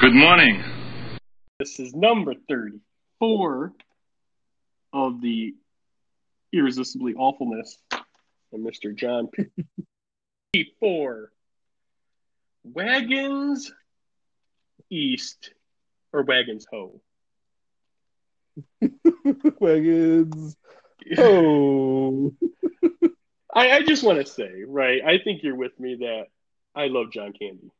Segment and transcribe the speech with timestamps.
[0.00, 0.62] Good morning.
[1.60, 3.72] This is number 34
[4.92, 5.54] of the
[6.52, 8.94] Irresistibly Awfulness of Mr.
[8.94, 9.28] John
[10.52, 10.72] P.
[10.80, 11.30] 4
[12.64, 13.72] Wagons
[14.90, 15.54] East
[16.12, 17.00] or Wagons Ho.
[19.60, 20.56] Wagons.
[21.16, 22.34] Oh.
[23.54, 25.00] I, I just want to say, right?
[25.06, 26.24] I think you're with me that
[26.74, 27.70] I love John Candy.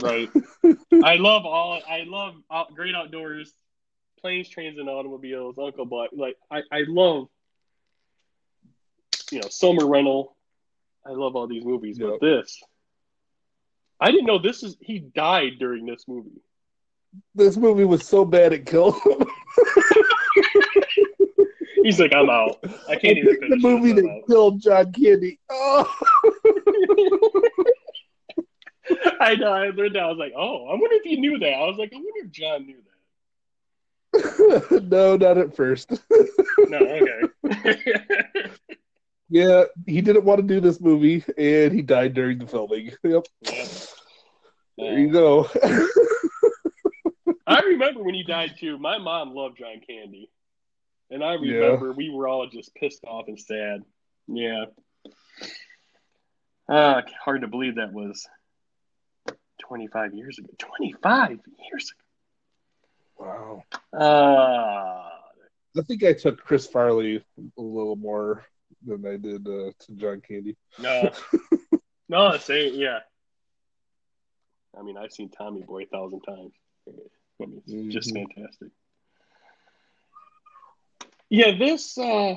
[0.00, 0.28] Right.
[1.04, 1.80] I love all.
[1.88, 3.52] I love out, great outdoors,
[4.20, 5.56] planes, trains, and automobiles.
[5.58, 6.10] Uncle Buck.
[6.12, 7.28] Like I, I love.
[9.30, 10.36] You know, Summer Rental.
[11.06, 12.08] I love all these movies, Yep.
[12.10, 12.60] but this.
[14.00, 14.76] I didn't know this is.
[14.80, 16.40] He died during this movie.
[17.34, 19.26] This movie was so bad it killed him.
[21.82, 22.58] He's like, I'm out.
[22.88, 24.22] I I can't even think the movie that out.
[24.28, 25.40] killed John Candy.
[25.50, 26.31] Oh.
[29.30, 29.52] I know.
[29.52, 30.02] I learned that.
[30.02, 31.52] I was like, oh, I wonder if he knew that.
[31.52, 32.76] I was like, I wonder if John knew
[34.12, 34.82] that.
[34.90, 35.90] no, not at first.
[36.68, 38.50] No, okay.
[39.28, 42.92] yeah, he didn't want to do this movie, and he died during the filming.
[43.02, 43.26] Yep.
[43.42, 43.66] Yeah.
[44.78, 45.50] There you go.
[47.46, 48.78] I remember when he died too.
[48.78, 50.30] My mom loved John Candy,
[51.10, 51.56] and I Yeah.
[51.56, 53.82] remember we were all just pissed off and sad.
[54.28, 54.66] Yeah.
[56.68, 58.26] Uh, hard to believe that was
[59.76, 60.50] 25 years ago.
[60.58, 61.38] 25
[61.70, 61.92] years
[63.18, 63.24] ago.
[63.24, 63.98] wow.
[63.98, 65.08] Uh,
[65.78, 67.24] I think I took Chris Farley
[67.56, 68.44] a little more
[68.86, 70.58] than I did uh, to John Candy.
[70.78, 71.10] no.
[72.10, 72.74] no, same.
[72.74, 72.98] Yeah.
[74.78, 76.52] I mean, I've seen Tommy Boy a thousand times.
[76.86, 78.26] I mean, it's just Mhm.
[78.34, 78.68] fantastic.
[81.30, 82.36] Yeah, this uh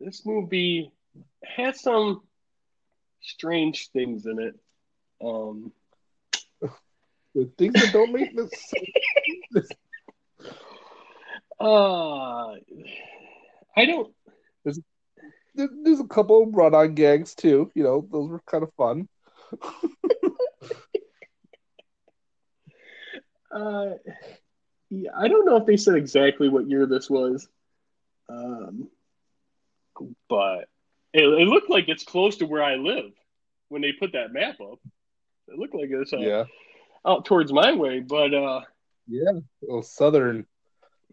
[0.00, 0.90] this movie
[1.44, 2.22] has some
[3.22, 4.58] strange things in it.
[5.20, 5.72] Um
[7.34, 8.50] The things that don't make this.
[11.60, 12.54] uh
[13.76, 14.12] I don't
[15.54, 17.70] there- There's a couple run-on gags too.
[17.74, 19.08] You know, those were kind of fun.
[23.52, 23.90] uh
[24.90, 27.48] yeah, I don't know if they said exactly what year this was.
[28.28, 28.88] Um
[30.28, 30.68] but
[31.12, 33.10] it, it looked like it's close to where I live
[33.68, 34.78] when they put that map up.
[35.50, 36.44] It looked like it's uh, Yeah,
[37.06, 38.60] out towards my way, but uh
[39.08, 39.32] yeah.
[39.60, 40.46] Well, southern,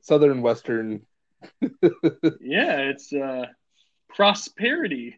[0.02, 1.02] southern western.
[1.62, 3.46] yeah, it's uh
[4.10, 5.18] prosperity.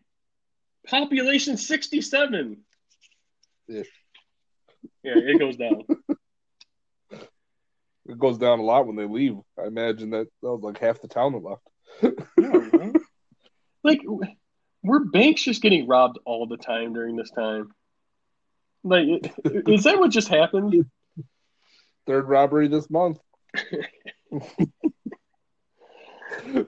[0.88, 2.58] Population 67.
[3.68, 3.84] Yeah.
[5.04, 5.84] Yeah, it goes down.
[8.08, 9.36] It goes down a lot when they leave.
[9.56, 11.62] I imagine that that was like half the town that left.
[12.40, 12.92] Yeah,
[13.84, 14.02] like
[14.82, 17.70] were banks just getting robbed all the time during this time?
[18.84, 19.08] Like
[19.46, 20.86] is that what just happened?
[22.08, 23.20] Third robbery this month.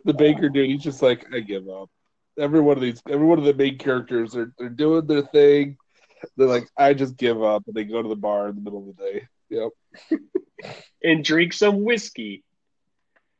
[0.05, 1.89] the baker dude, he's just like, I give up.
[2.39, 5.77] Every one of these, every one of the main characters they're they're doing their thing.
[6.37, 8.89] They're like, I just give up, and they go to the bar in the middle
[8.89, 9.27] of the day.
[9.49, 10.19] Yep,
[11.03, 12.43] And drink some whiskey.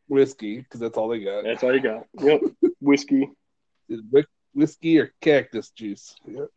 [0.08, 1.44] whiskey because that's all they got.
[1.44, 2.06] That's all you got.
[2.20, 2.42] Yep.
[2.82, 3.30] Whiskey.
[3.90, 4.02] Is
[4.54, 6.16] Whiskey or cactus juice.
[6.26, 6.48] Yep.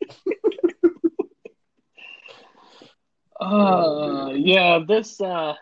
[3.40, 5.54] Uh yeah, this uh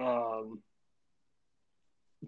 [0.00, 0.60] um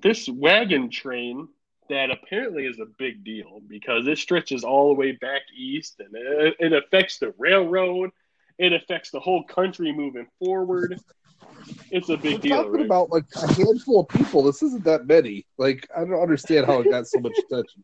[0.03, 1.49] this wagon train
[1.89, 6.09] that apparently is a big deal because it stretches all the way back east and
[6.15, 8.11] it, it affects the railroad,
[8.59, 10.99] it affects the whole country moving forward.
[11.91, 12.87] It's a big We're deal, talking right?
[12.87, 14.43] about like a handful of people.
[14.43, 15.47] This isn't that many.
[15.59, 17.83] Like I don't understand how it got so much attention.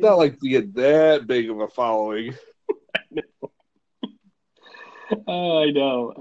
[0.00, 2.34] Not like we get that big of a following.
[5.26, 6.12] Oh, I know.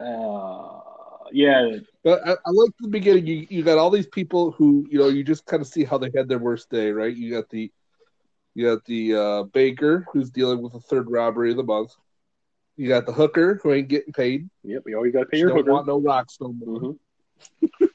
[0.00, 3.26] Uh, yeah, But I, I like the beginning.
[3.26, 5.98] You you got all these people who you know you just kind of see how
[5.98, 7.14] they had their worst day, right?
[7.14, 7.70] You got the
[8.54, 11.90] you got the uh, baker who's dealing with the third robbery of the month.
[12.76, 14.48] You got the hooker who ain't getting paid.
[14.64, 14.82] yep.
[14.86, 15.70] You always got to pay She your don't hooker.
[15.70, 16.80] want no rocks no more.
[16.80, 16.98] Mhm.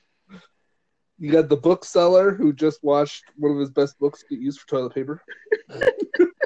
[1.20, 4.68] You got the bookseller who just watched one of his best books get used for
[4.68, 5.22] toilet paper.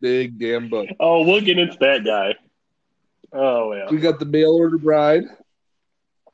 [0.00, 0.88] Big damn book.
[1.00, 2.34] Oh, we'll get into that guy.
[3.32, 5.24] Oh yeah, We got the mail order bride.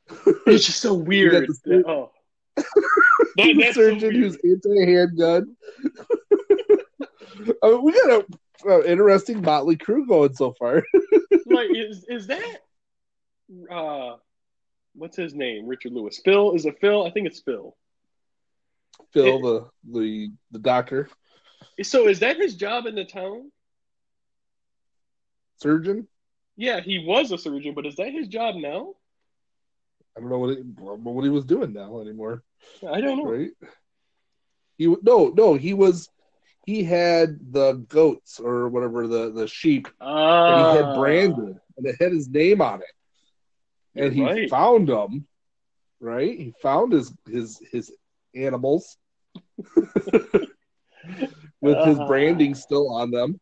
[0.47, 1.49] it's just so weird.
[1.65, 2.11] the oh,
[2.57, 2.65] that,
[3.37, 4.15] that's surgeon weird.
[4.15, 5.57] who's anti-handgun.
[7.63, 8.27] I mean, we got a
[8.69, 10.85] uh, interesting motley crew going so far.
[11.47, 12.59] like is is that
[13.71, 14.17] uh
[14.95, 15.67] what's his name?
[15.67, 16.21] Richard Lewis.
[16.25, 17.05] Phil is it Phil?
[17.07, 17.77] I think it's Phil.
[19.13, 21.09] Phil, the the the doctor.
[21.83, 23.51] So is that his job in the town?
[25.63, 26.09] surgeon.
[26.57, 28.95] Yeah, he was a surgeon, but is that his job now?
[30.17, 32.43] I don't know what he, what he was doing now anymore.
[32.87, 33.31] I don't know.
[33.31, 33.51] Right?
[34.77, 36.09] He no no he was
[36.67, 41.87] he had the goats or whatever the the sheep Ah, and he had branded and
[41.87, 44.51] it had his name on it, and he right.
[44.51, 45.27] found them.
[46.01, 46.37] Right?
[46.39, 47.93] He found his his his
[48.35, 48.97] animals
[51.63, 52.07] with his Ah.
[52.07, 53.41] branding still on them.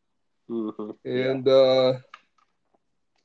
[0.49, 0.97] Mhm.
[1.05, 1.99] And uh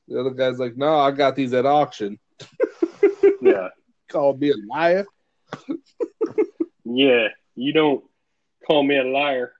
[0.08, 2.18] the other guy's like, No, I got these at auction.
[3.42, 3.68] yeah,
[4.08, 5.06] Called me a liar.
[6.84, 7.28] yeah.
[7.54, 8.04] You don't
[8.66, 9.52] call me a liar.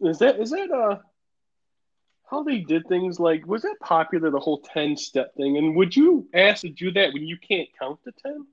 [0.00, 0.98] Is that is that uh
[2.30, 5.96] how they did things like was that popular the whole 10 step thing and would
[5.96, 8.46] you ask to do that when you can't count to 10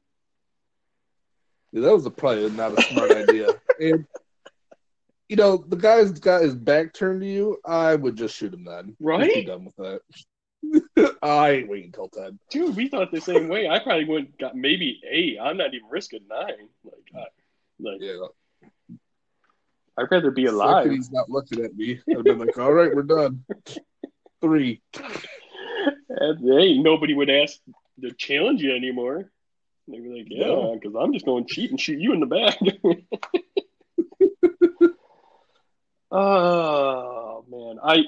[1.74, 3.54] Yeah, that was a, probably not a smart idea.
[3.80, 4.06] And
[5.30, 7.57] you know, the guy's got his back turned to you.
[7.66, 8.95] I would just shoot him then.
[9.00, 9.33] Right?
[9.33, 10.01] Be done with that.
[11.22, 12.39] I ain't waiting until ten.
[12.50, 15.88] dude we thought the same way i probably went got maybe eight i'm not even
[15.92, 17.25] risking nine like I,
[17.80, 18.25] like Yeah.
[20.00, 22.00] i'd rather be alive he's not looking at me.
[22.10, 23.44] I'd been like, all right, we're done.
[24.42, 24.81] Three.
[26.10, 27.60] and hey nobody would ask
[28.01, 29.30] to challenge you anymore
[29.88, 30.80] they'd be like yeah No.
[30.81, 32.57] because i'm just going to cheat and shoot you in the back
[36.15, 38.03] oh man i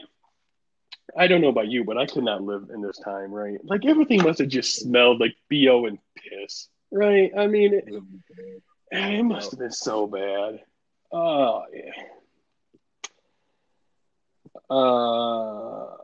[1.18, 3.58] I don't know about you, but I could not live in this time, right?
[3.64, 7.32] Like everything must have just smelled like bo and piss, right?
[7.36, 7.86] I mean, it,
[8.92, 10.60] it must have been so bad.
[11.12, 11.92] Oh yeah.
[14.70, 15.96] Uh,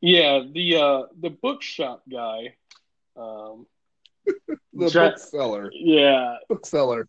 [0.00, 0.40] yeah.
[0.52, 2.54] The uh, the bookshop guy.
[3.16, 3.66] Um,
[4.72, 5.70] The Ja- bookseller.
[5.72, 7.08] yeah, Bookseller.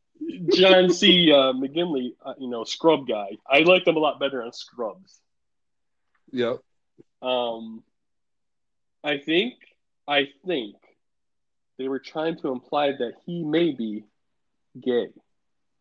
[0.53, 1.31] John C.
[1.31, 2.13] Uh, McGinley.
[2.23, 3.29] Uh, you know, Scrub guy.
[3.49, 5.19] I liked him a lot better on Scrubs.
[6.31, 6.59] Yep.
[7.21, 7.83] Um,
[9.03, 9.55] I think,
[10.07, 10.75] I think
[11.77, 14.03] they were trying to imply that he may be
[14.79, 15.07] gay.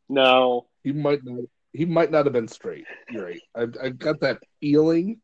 [0.09, 2.87] Now, He might not he might not have been straight.
[3.11, 3.41] You're right.
[3.55, 5.21] I I got that feeling.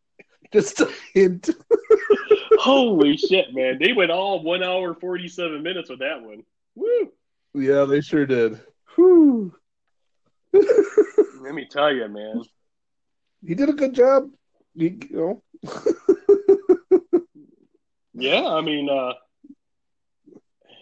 [0.53, 1.51] Just a hint.
[2.59, 3.79] holy shit, man!
[3.81, 6.45] They went all one hour forty-seven minutes with that one.
[6.75, 7.13] Woo!
[7.55, 8.61] Yeah, they sure did.
[8.95, 9.55] Whew.
[10.53, 12.43] Let me tell you, man.
[13.45, 14.31] he did a good job.
[14.75, 17.23] He, you know.
[18.17, 19.15] Yeah, I mean, uh,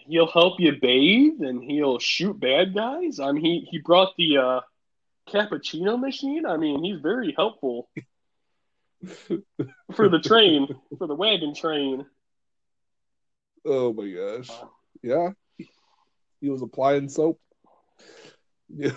[0.07, 3.19] he'll help you bathe and he'll shoot bad guys.
[3.19, 4.61] I mean, he he brought the uh,
[5.27, 6.45] cappuccino machine.
[6.45, 7.89] I mean, he's very helpful
[9.95, 10.67] for the train,
[10.97, 12.05] for the wagon train.
[13.65, 14.49] Oh my gosh.
[15.01, 15.31] Yeah.
[16.41, 17.39] He was applying soap.
[18.79, 18.91] Yeah.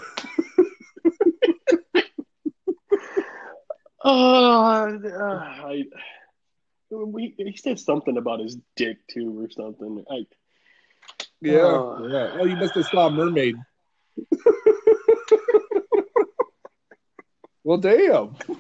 [4.02, 5.84] Uh, uh, I,
[6.90, 10.05] we, he said something about his dick too, or something.
[10.08, 10.26] I,
[11.40, 11.62] Yeah.
[11.62, 12.06] Oh.
[12.08, 12.31] yeah.
[12.38, 13.56] Oh, you must have saw a mermaid.
[17.64, 18.37] well, damn.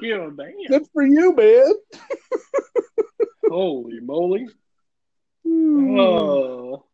[0.00, 0.66] yeah, damn.
[0.68, 1.74] Good for you, man.
[3.48, 4.48] Holy moly!
[5.44, 5.98] Hmm.
[6.00, 6.87] Oh.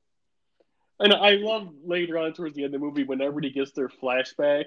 [1.01, 3.89] And I love later on towards the end of the movie when everybody gets their
[3.89, 4.67] flashback.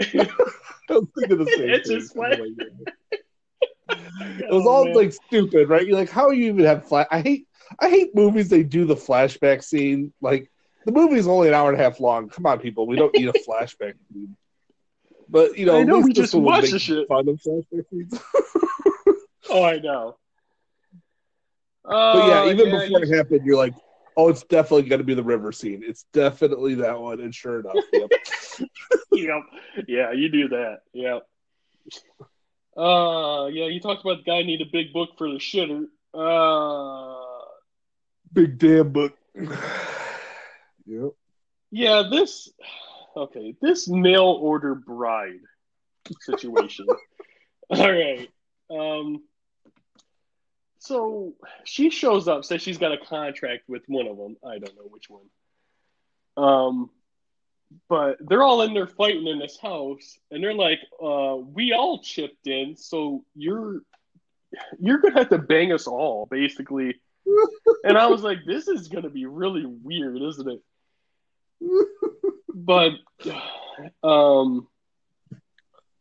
[0.00, 0.28] I
[0.88, 2.00] was thinking the same It's thing.
[2.00, 2.28] just Oh
[3.88, 5.86] it was all oh, like stupid, right?
[5.86, 7.06] You're like, how you even have flash?
[7.10, 7.46] I hate,
[7.80, 8.48] I hate movies.
[8.48, 10.12] They do the flashback scene.
[10.20, 10.50] Like
[10.84, 12.28] the movie's only an hour and a half long.
[12.28, 14.36] Come on, people, we don't need a flashback scene.
[15.28, 17.08] But you know, I know, we just one would watched make the shit.
[17.08, 18.18] Fun of flashback scenes.
[19.50, 20.16] Oh, I know.
[21.84, 23.74] But Oh, yeah, even yeah, before it happened, you're like,
[24.16, 25.82] oh, it's definitely going to be the river scene.
[25.84, 27.20] It's definitely that one.
[27.20, 28.10] And sure enough, yep.
[29.12, 29.42] yep.
[29.88, 30.80] Yeah, you do that.
[30.92, 31.26] Yep.
[32.76, 35.84] Uh, yeah, you talked about the guy need a big book for the shitter.
[36.14, 37.44] Uh,
[38.32, 39.16] big damn book.
[40.86, 41.10] yep.
[41.70, 42.50] yeah, this.
[43.14, 45.40] Okay, this mail order bride
[46.20, 46.86] situation.
[47.70, 48.28] All right.
[48.70, 49.22] Um.
[50.82, 54.36] So she shows up, says she's got a contract with one of them.
[54.44, 55.26] I don't know which one.
[56.36, 56.90] Um,
[57.88, 62.02] but they're all in there fighting in this house, and they're like, uh, "We all
[62.02, 63.82] chipped in, so you're
[64.80, 67.00] you're gonna have to bang us all, basically."
[67.84, 70.62] and I was like, "This is gonna be really weird, isn't it?"
[72.52, 72.94] But
[74.02, 74.66] um,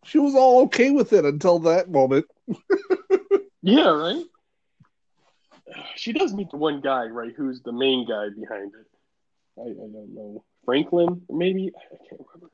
[0.06, 2.26] She was all okay with it until that moment.
[3.62, 4.26] yeah, right.
[5.96, 8.88] She does meet the one guy, right, who's the main guy behind it.
[9.58, 12.52] I, I don't know, Franklin, maybe I can't remember.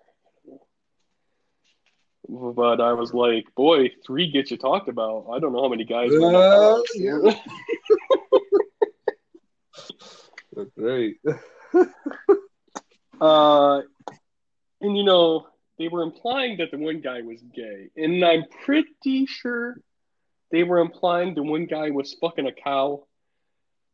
[2.29, 5.27] But I was like, boy, three get you talked about.
[5.31, 6.11] I don't know how many guys.
[6.11, 7.19] Uh, yeah.
[10.55, 11.17] That's great.
[13.19, 13.81] Uh,
[14.81, 15.47] and you know,
[15.79, 19.77] they were implying that the one guy was gay, and I'm pretty sure
[20.51, 23.05] they were implying the one guy was fucking a cow.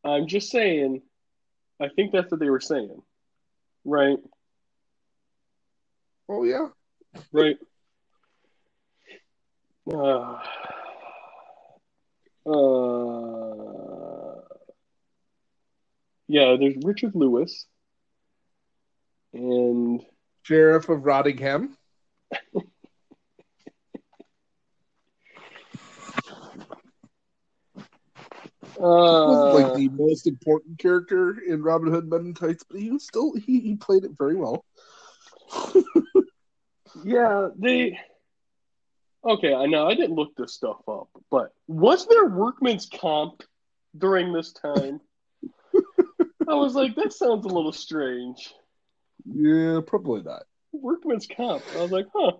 [0.03, 1.01] I'm just saying,
[1.81, 3.01] I think that's what they were saying,
[3.85, 4.17] right?
[6.29, 6.67] Oh yeah.
[7.31, 7.57] Right.
[12.45, 14.41] Uh, uh,
[16.27, 17.65] yeah, there's Richard Lewis.
[19.33, 20.01] And
[20.43, 21.75] Sheriff of Rottingham.
[28.83, 33.03] uh, like the most important character in Robin Hood Men in Tights, but he was
[33.03, 34.65] still he, he played it very well.
[37.03, 37.97] yeah, they
[39.25, 43.43] Okay, I know I didn't look this stuff up, but was there workman's comp
[43.97, 44.99] during this time?
[46.49, 48.53] I was like, that sounds a little strange.
[49.25, 50.43] Yeah, probably not.
[50.73, 51.63] Workman's comp.
[51.73, 52.33] I was like, huh.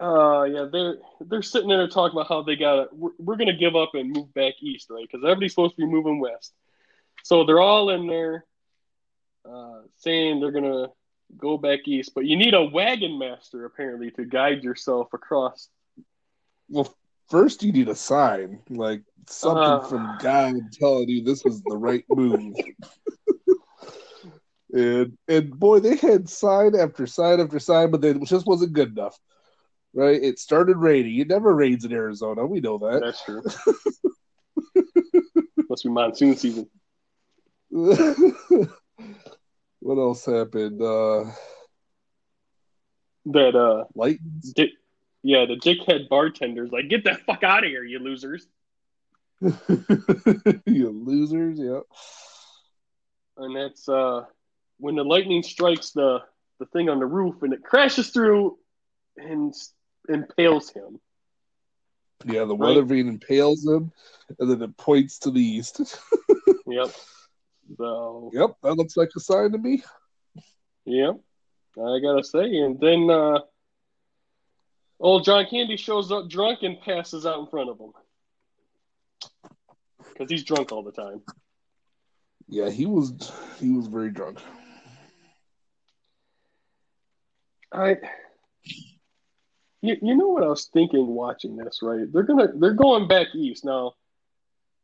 [0.00, 3.74] Uh, yeah, they're they're sitting there talking about how they got we're, we're gonna give
[3.74, 5.06] up and move back east, right?
[5.10, 6.52] Because everybody's supposed to be moving west.
[7.24, 8.44] So they're all in there,
[9.48, 10.88] uh, saying they're gonna
[11.36, 15.68] go back east, but you need a wagon master apparently to guide yourself across.
[16.68, 16.94] Well,
[17.28, 19.80] first you need a sign, like something Uh.
[19.80, 22.54] from God telling you this was the right move.
[24.72, 28.90] and and boy, they had sign after sign after sign, but it just wasn't good
[28.90, 29.18] enough.
[29.94, 30.22] Right?
[30.22, 31.18] It started raining.
[31.18, 32.46] It never rains in Arizona.
[32.46, 33.00] We know that.
[33.02, 33.42] That's true.
[35.68, 36.68] Must be monsoon season.
[37.70, 38.68] what
[39.98, 40.80] else happened?
[40.80, 41.24] Uh
[43.26, 44.20] That uh, light
[44.54, 44.70] dick,
[45.22, 48.46] yeah, the dickhead bartender's like, get the fuck out of here, you losers.
[49.40, 51.80] you losers, yeah.
[53.36, 54.24] And that's uh,
[54.78, 56.20] when the lightning strikes the
[56.58, 58.58] the thing on the roof and it crashes through
[59.16, 59.54] and
[60.08, 61.00] impales him.
[62.24, 62.68] Yeah, the Right.
[62.70, 63.92] weather vane impales him
[64.38, 65.80] and then it points to the east.
[66.66, 66.90] Yep.
[67.78, 69.82] So Yep, that looks like a sign to me.
[70.84, 71.18] Yep,
[71.78, 73.38] I gotta say, and then uh,
[75.00, 77.92] old John Candy shows up drunk and passes out in front of him
[80.12, 81.22] because he's drunk all the time.
[82.48, 83.12] Yeah, he was
[83.58, 84.38] he was very drunk.
[87.72, 87.96] I
[89.82, 92.10] you, you know what I was thinking watching this, right?
[92.12, 93.94] They're gonna they're going back east now.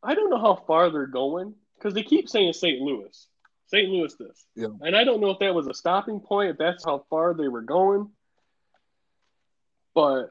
[0.02, 2.80] I don't know how far they're going because they keep saying St.
[2.80, 3.26] Louis,
[3.66, 3.88] St.
[3.88, 4.68] Louis this, Yeah.
[4.82, 7.48] and I don't know if that was a stopping point, if that's how far they
[7.48, 8.10] were going.
[9.94, 10.30] But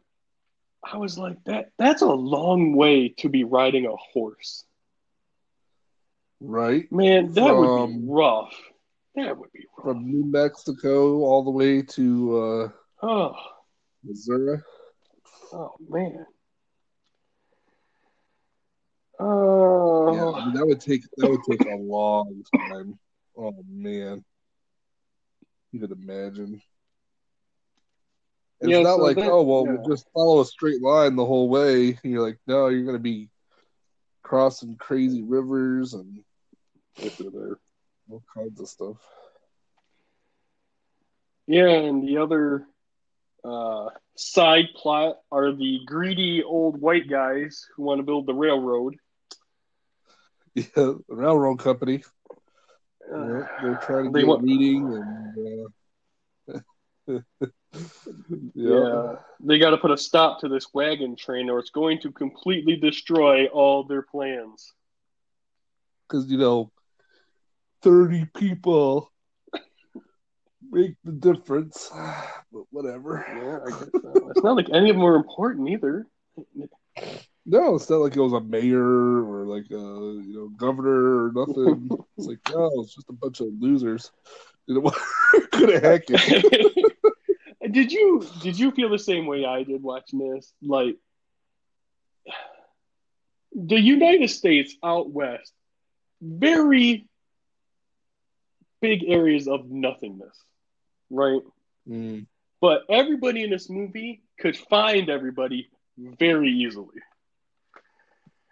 [0.84, 4.66] I was like, that that's a long way to be riding a horse,
[6.42, 6.92] Right?
[6.92, 7.32] man.
[7.34, 8.54] That would be rough.
[9.16, 9.86] That would be rough.
[9.86, 12.70] From New Mexico all the way to uh
[13.02, 13.36] Oh,
[14.04, 14.60] Missouri.
[15.54, 16.26] oh man.
[19.20, 23.00] Oh, Yeah, I mean, that would take that would take a long time.
[23.38, 24.24] Oh man.
[25.72, 26.62] You could imagine.
[28.62, 29.74] And Yeah, it's not so like, that- oh well, yeah.
[29.74, 31.90] we'll just follow a straight line the whole way.
[32.04, 33.30] And you're like, no, you're gonna be
[34.24, 36.24] crossing crazy rivers and
[36.98, 37.60] there.
[38.10, 38.98] all kinds of stuff.
[41.48, 42.66] Yeah, and the other
[43.44, 48.96] uh, side plot are the greedy old white guys who want to build the railroad.
[50.56, 52.04] Yeah, railroad company.
[53.12, 55.72] Uh, Yeah, they're trying to they get want- reading and
[57.10, 57.20] uh,
[58.56, 59.16] yeah.
[59.40, 62.76] they got to put a stop to this wagon train, or it's going to completely
[62.76, 64.74] destroy all their plans.
[66.08, 66.72] because you know,
[67.82, 69.12] thirty people
[70.74, 71.92] make the difference.
[72.52, 73.26] But whatever.
[73.28, 74.30] Yeah, I guess so.
[74.30, 76.06] it's not like any of them were important either.
[77.48, 81.32] No, it's not like it was a mayor or like a you know governor or
[81.34, 81.90] nothing.
[82.16, 84.12] it's like no, it's just a bunch of losers.
[84.68, 84.98] You know what?
[85.52, 86.94] Could have hacked it.
[87.72, 90.54] did you did you feel the same way I did watching this?
[90.62, 90.98] Like
[93.56, 95.54] the United States out west,
[96.22, 97.08] very
[98.82, 100.38] big areas of nothingness,
[101.14, 101.42] right?
[101.90, 102.26] Mm.
[102.62, 107.02] But everybody in this movie could find everybody very easily.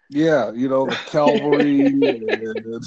[0.10, 1.86] Yeah, you know the cavalry.
[1.88, 2.84] and,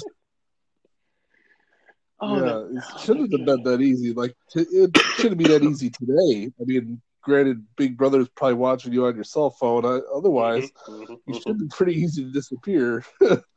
[2.19, 4.13] Oh, yeah, it shouldn't have been that easy.
[4.13, 6.51] Like it shouldn't be that easy today.
[6.59, 9.83] I mean, granted, Big Brother is probably watching you on your cell phone.
[9.85, 11.43] Otherwise, Mhm, mhm, you mhm.
[11.43, 13.03] should be pretty easy to disappear.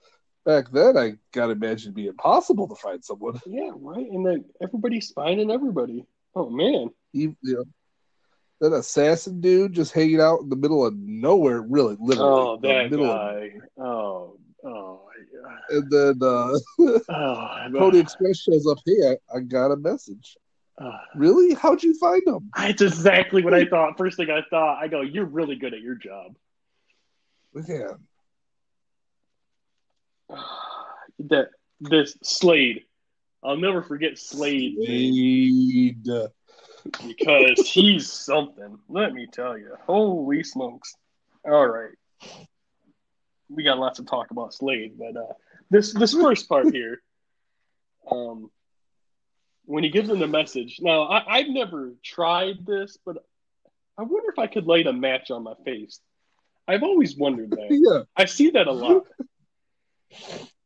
[0.48, 3.38] Back then, I gotta imagine it'd be impossible to find someone.
[3.46, 4.06] Yeah, right.
[4.10, 6.06] And then everybody's finding everybody.
[6.34, 6.88] Oh man.
[7.12, 7.64] Even, you know,
[8.62, 12.30] that assassin dude just hanging out in the middle of nowhere, really, literally.
[12.30, 13.50] Oh, that middle of- guy.
[13.76, 15.02] Oh, oh,
[15.34, 15.76] yeah.
[15.76, 16.58] and then uh,
[17.10, 17.68] oh.
[17.78, 18.78] Pony Express shows up.
[18.86, 20.38] Hey, I, I got a message.
[20.78, 21.52] uh, Really?
[21.52, 22.48] How'd you find him?
[22.56, 23.98] That's exactly what I thought.
[23.98, 26.36] First thing I thought, I go, "You're really good at your job."
[27.52, 27.98] Man,
[31.20, 31.48] That
[31.80, 32.84] this Slade,
[33.42, 35.96] I'll never forget Slade Slade.
[37.06, 38.78] because he's something.
[38.88, 39.74] Let me tell you.
[39.84, 40.94] Holy smokes!
[41.44, 41.90] All right,
[43.48, 45.32] we got lots to talk about Slade, but uh,
[45.70, 47.02] this this first part here,
[48.10, 48.50] um,
[49.64, 50.78] when he gives him the message.
[50.80, 53.18] Now, I, I've never tried this, but
[53.96, 56.00] I wonder if I could light a match on my face.
[56.66, 57.68] I've always wondered that.
[57.70, 59.04] yeah, I see that a lot.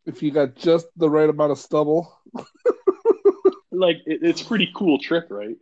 [0.07, 2.19] If you got just the right amount of stubble.
[3.75, 5.57] Like it, it's pretty cool trick, right?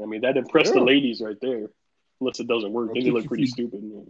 [0.00, 1.70] I mean, that impressed the ladies right there.
[2.20, 3.80] Unless it doesn't work, I then you look pretty stupid.
[3.82, 4.02] yeah.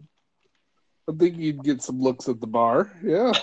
[1.09, 2.93] I think you'd get some looks at the bar.
[3.03, 3.33] Yeah.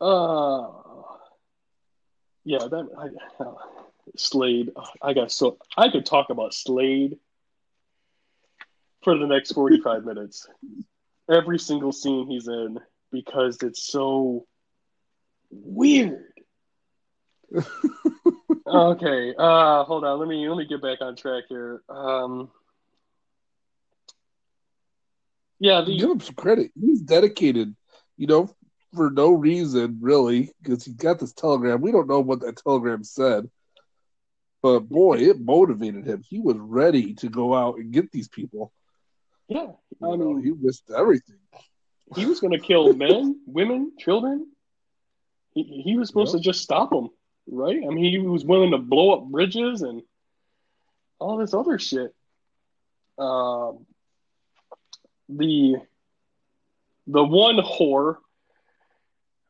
[0.00, 0.66] Uh,
[2.44, 3.54] yeah, that I, uh,
[4.16, 4.72] Slade.
[5.00, 7.18] I got so I could talk about Slade
[9.04, 10.48] for the next forty-five minutes.
[11.30, 12.78] Every single scene he's in
[13.10, 14.46] because it's so
[15.50, 16.24] weird.
[18.66, 20.18] okay, uh, hold on.
[20.18, 21.82] Let me let me get back on track here.
[21.88, 22.50] Um,
[25.58, 26.72] yeah, the Give him some credit.
[26.80, 27.76] He's dedicated,
[28.16, 28.54] you know,
[28.94, 31.80] for no reason, really, because he got this telegram.
[31.80, 33.48] We don't know what that telegram said.
[34.62, 36.22] But boy, it motivated him.
[36.28, 38.72] He was ready to go out and get these people.
[39.54, 39.72] Yeah.
[40.00, 41.36] You I know, mean, he missed everything.
[42.16, 44.46] he was going to kill men, women, children.
[45.54, 46.42] He, he was supposed Yep.
[46.42, 47.10] to just stop them,
[47.46, 47.76] right?
[47.76, 50.02] I mean, he was willing to blow up bridges and
[51.18, 52.14] all this other shit.
[53.18, 53.86] Um,
[55.28, 55.76] the
[57.06, 58.16] the one whore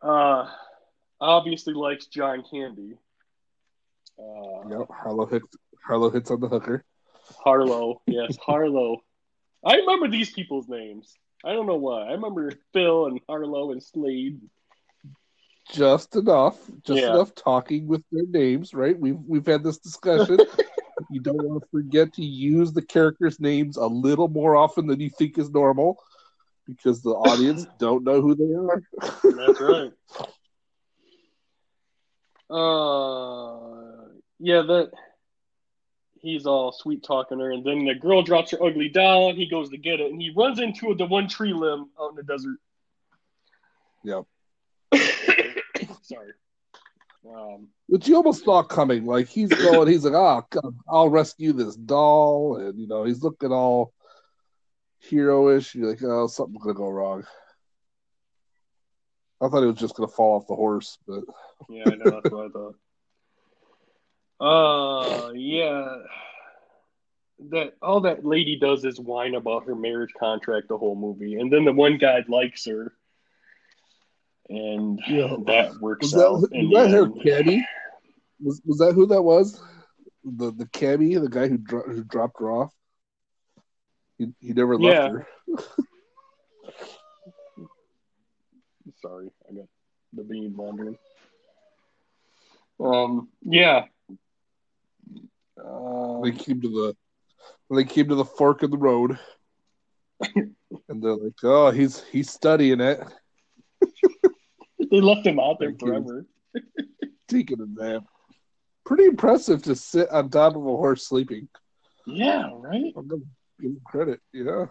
[0.02, 0.48] uh,
[1.20, 2.98] obviously likes John Candy.
[4.18, 5.46] Uh, Yep, Harlow hits
[5.86, 6.84] Harlow hits on the hooker.
[7.44, 9.02] Harlow, yes, Harlow.
[9.64, 11.16] I remember these people's names.
[11.44, 12.09] I don't know why.
[12.09, 14.40] I remember Phil and Harlow and Slade.
[15.72, 17.11] Just enough, just Yeah.
[17.11, 18.98] enough talking with their names, right?
[18.98, 20.38] We've we've had this discussion.
[21.11, 25.01] you don't want to forget to use the characters' names a little more often than
[25.01, 26.03] you think is normal,
[26.66, 28.83] because the audience don't know who they are.
[29.37, 29.92] That's right.
[32.51, 34.90] Uh, yeah, that
[36.22, 39.46] he's all sweet talking her, and then the girl drops her ugly doll, and he
[39.46, 42.22] goes to get it, and he runs into the one tree limb out in the
[42.22, 42.58] desert.
[44.04, 44.24] Yep.
[46.02, 46.32] Sorry.
[47.28, 49.04] Um, Which you almost thought coming.
[49.04, 53.22] Like he's going, he's like, "Oh, God, I'll rescue this doll," and you know he's
[53.22, 53.92] looking all
[55.00, 55.74] heroish.
[55.74, 57.24] You're like, "Oh, something's gonna go wrong."
[59.40, 61.24] I thought he was just gonna fall off the horse, but
[61.68, 62.76] yeah, I know that's what I thought.
[64.42, 65.98] Uh, yeah.
[67.50, 71.52] That all that lady does is whine about her marriage contract the whole movie, and
[71.52, 72.92] then the one guy likes her,
[74.48, 75.37] and Yeah.
[75.46, 76.40] that works was that out.
[76.40, 77.64] was that her cabbie?
[78.40, 79.61] Was was that who that was?
[80.24, 82.72] The the cabbie, the guy who dro- who dropped her off.
[84.18, 85.09] He he never left Yeah.
[85.11, 85.26] her.
[89.00, 89.66] Sorry, I got
[90.12, 90.96] the bean wandering.
[92.78, 93.87] Um, yeah.
[96.25, 96.96] They came to the
[97.75, 99.18] they came to the fork of the road,
[100.35, 100.55] and
[101.03, 103.01] they're like, "Oh, he's he's studying it,
[104.90, 106.27] they left him out there forever.
[107.29, 108.03] taking a nap."
[108.85, 111.48] Pretty impressive to sit on top of a horse sleeping.
[112.07, 112.92] Yeah, right.
[112.96, 113.22] I'm gonna
[113.61, 114.20] give him credit.
[114.33, 114.66] Yeah,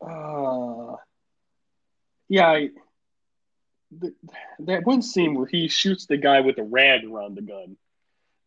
[0.00, 0.96] Uh,
[2.28, 2.70] yeah, I,
[4.00, 4.14] th-
[4.60, 7.76] that one scene where he shoots the guy with a rag around the gun.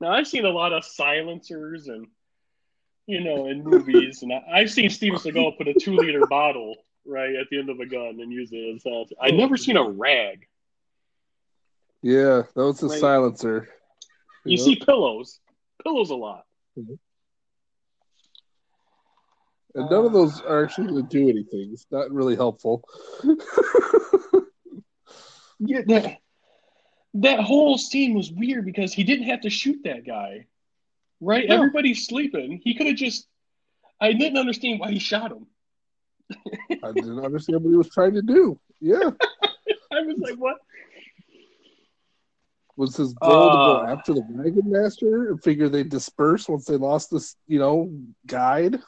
[0.02, 2.08] Now I've seen a lot of silencers and
[3.08, 7.36] you know in movies, and I, I've seen Steven Seagal put a two-liter bottle right
[7.36, 9.16] at the end of a gun and use it as a silencer.
[9.22, 10.46] I've never seen a rag.
[12.02, 13.00] yeah, that was a Right.
[13.00, 13.68] silencer.
[14.46, 14.64] You know?
[14.64, 15.40] see pillows,
[15.84, 16.46] pillows a lot.
[16.76, 16.98] and
[19.76, 21.72] none of those are actually going to do anything.
[21.74, 22.84] It's not really helpful.
[25.62, 26.16] Yeah,
[27.16, 30.46] that, whole scene was weird because he didn't have to shoot that guy,
[31.20, 31.48] right?
[31.48, 31.56] No.
[31.56, 32.62] Everybody's sleeping.
[32.64, 33.28] He could have just.
[34.02, 35.48] I didn't understand why he shot him.
[36.84, 38.60] I didn't understand what he was trying to do.
[38.80, 39.10] Yeah.
[39.92, 40.58] I was like, what?
[42.78, 43.94] Was his goal to go Uh.
[43.94, 47.92] after the wagon master and figure they'd disperse once they lost this, you know,
[48.26, 48.80] guide?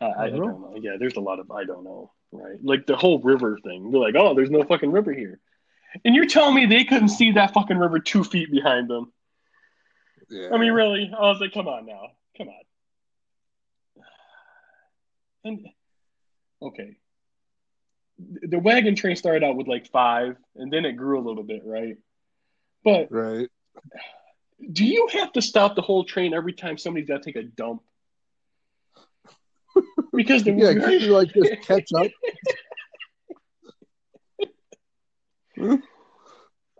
[0.00, 0.76] I, I, I don't don't know.
[0.78, 2.58] Yeah, there's a lot of I don't know, right?
[2.62, 3.90] Like the whole river thing.
[3.90, 5.40] They're like, oh, there's no fucking river here.
[6.04, 9.12] And you're telling me they couldn't see that fucking river two feet behind them?
[10.28, 10.48] Yeah.
[10.52, 11.12] I mean, really?
[11.16, 12.54] I was like, come on now, come on.
[15.44, 15.66] And
[16.62, 16.96] okay,
[18.18, 21.62] the wagon train started out with like five, and then it grew a little bit,
[21.64, 21.96] right?
[22.84, 23.48] But right.
[24.72, 27.46] do you have to stop the whole train every time somebody's got to take a
[27.46, 27.82] dump?
[30.14, 32.06] Because the Yeah, like just catch up?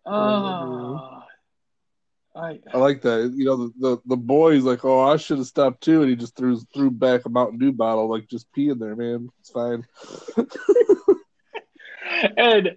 [0.06, 1.26] Ah,
[2.36, 3.32] I I like that.
[3.34, 6.16] You know, the, the, the boy's like, oh, I should have stopped too, and he
[6.16, 9.28] just threw threw back a Mountain Dew bottle, like just pee in there, man.
[9.40, 9.86] It's fine.
[12.36, 12.76] and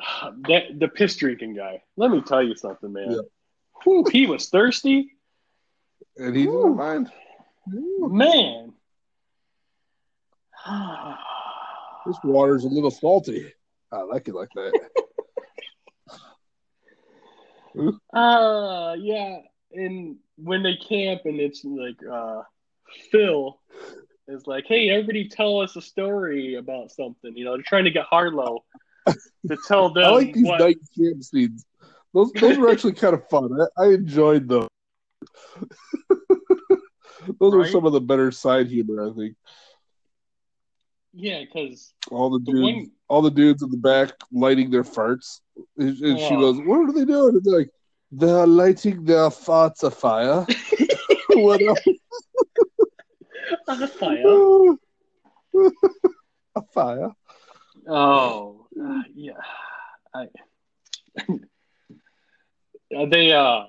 [0.48, 1.82] that the piss drinking guy.
[1.96, 3.10] Let me tell you something, man.
[3.10, 3.20] Yeah.
[3.84, 5.12] Whew, he was thirsty,
[6.16, 6.50] And he Ooh.
[6.50, 7.10] didn't mind.
[7.66, 8.72] man.
[12.06, 13.52] This water's a little salty.
[13.92, 14.72] I like it like that.
[18.12, 19.38] Uh yeah,
[19.72, 22.42] and when they camp and it's like uh
[23.10, 23.60] Phil
[24.28, 27.36] is like, hey, everybody tell us a story about something.
[27.36, 28.64] You know, they're trying to get Harlow
[29.06, 31.64] to tell them I like these what night camp scenes.
[32.12, 33.50] Those those were actually kind of fun.
[33.60, 34.66] I, I enjoyed them.
[37.40, 39.36] those were some of the better side humor, I think.
[41.12, 44.84] Yeah, because All the the dudes, one all the dudes in the back lighting their
[44.84, 45.40] farts,
[45.76, 47.70] and, and she goes, "What are they doing?" And they're like,
[48.12, 50.46] "They're lighting their farts afire."
[51.30, 51.80] what else?
[53.66, 54.76] on the fire.
[56.54, 57.10] a fire.
[57.88, 59.32] Oh, uh, yeah.
[60.14, 60.26] I,
[63.10, 63.64] they uh,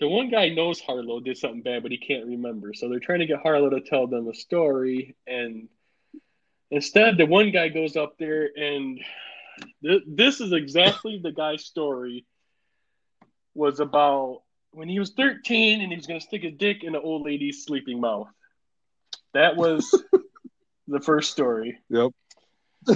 [0.00, 2.72] the one guy knows Harlow did something bad, but he can't remember.
[2.72, 5.68] So they're trying to get Harlow to tell them a story, and
[6.70, 9.00] instead, the one guy goes up there, and
[9.82, 12.24] th- this is exactly the guy's story.
[13.54, 16.94] Was about when he was 13 and he was going to stick his dick in
[16.94, 18.28] an old lady's sleeping mouth.
[19.34, 19.90] That was
[20.88, 21.78] the first story.
[21.88, 22.12] Yep.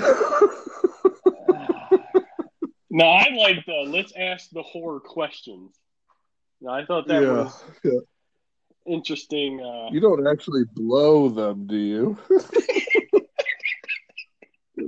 [2.91, 5.75] now I like the let's ask the horror questions.
[6.61, 7.33] No, I thought that yeah.
[7.33, 7.99] was yeah.
[8.87, 9.61] interesting.
[9.61, 12.19] Uh, You don't actually blow them, do you?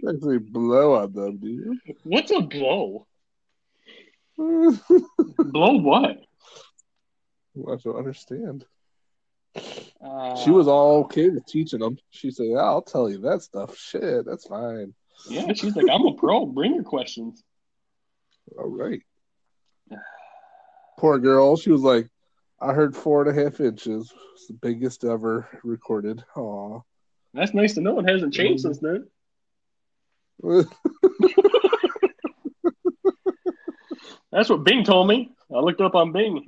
[0.03, 1.79] you actually blow on them, do you?
[2.05, 3.07] what's a blow?
[4.37, 6.19] Blow what?
[7.57, 8.65] I don't understand.
[9.57, 11.99] Uh, She was all okay with teaching them.
[12.11, 13.77] She said, yeah, I'll tell you that stuff.
[13.77, 14.93] Shit, that's fine.
[15.29, 16.47] Yeah, she's like, I'm a pro.
[16.47, 17.45] Bring your questions.
[18.59, 19.01] All right.
[20.99, 21.57] Poor girl.
[21.57, 22.09] She was like,
[22.61, 24.13] I heard four and a half inches.
[24.35, 26.25] It's the biggest ever recorded.
[26.37, 26.81] Aw.
[27.35, 27.99] That's nice to know.
[28.01, 29.07] It hasn't changed since then.
[34.33, 35.31] That's what Bing told me.
[35.55, 36.45] I looked up on Bing.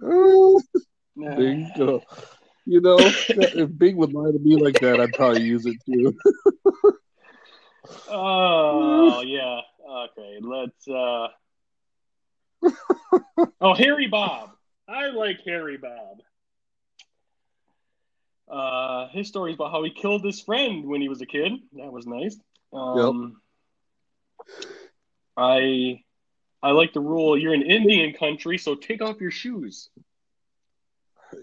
[1.16, 2.02] Bingo.
[2.64, 6.16] You know, if Bing would lie to me like that, I'd probably use it too.
[8.08, 9.60] Oh yeah.
[9.88, 10.38] Okay.
[10.40, 10.88] Let's.
[10.88, 11.28] uh
[13.60, 14.50] Oh, Harry Bob.
[14.88, 16.22] I like Harry Bob.
[18.48, 21.52] Uh, his story is about how he killed his friend when he was a kid.
[21.74, 22.38] That was nice.
[22.72, 23.40] Um,
[25.36, 26.02] I
[26.62, 27.38] I like the rule.
[27.38, 29.90] You're in Indian country, so take off your shoes.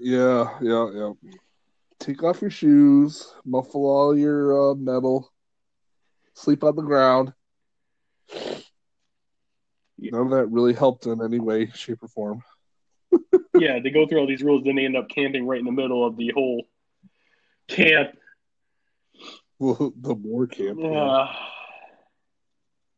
[0.02, 1.12] Yeah, yeah, yeah.
[2.00, 5.32] Take off your shoes, muffle all your uh, metal,
[6.34, 7.34] sleep on the ground.
[9.98, 12.44] None of that really helped in any way, shape, or form.
[13.58, 15.72] yeah, they go through all these rules, then they end up camping right in the
[15.72, 16.66] middle of the whole
[17.68, 18.18] camp.
[19.60, 20.80] Well, the war camp.
[20.82, 20.92] yeah.
[20.92, 21.36] Yeah.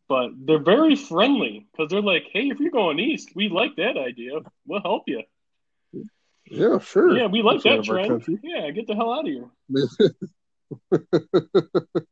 [0.07, 3.97] But they're very friendly because they're like, hey, if you're going east, we like that
[3.97, 4.33] idea.
[4.67, 5.23] We'll help you.
[6.45, 7.17] Yeah, sure.
[7.17, 8.39] Yeah, we like That's that one of our trend.
[8.43, 9.49] Yeah, get the hell out of here.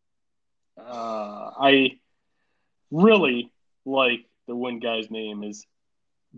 [0.86, 1.99] Uh, I
[2.91, 3.51] really
[3.86, 5.65] like the one guy's name is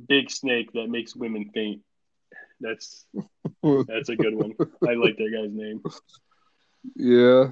[0.08, 1.82] Big Snake that makes women faint.
[2.60, 3.06] That's
[3.64, 4.54] that's a good one.
[4.88, 5.82] I like that guy's name.
[6.96, 7.52] yeah.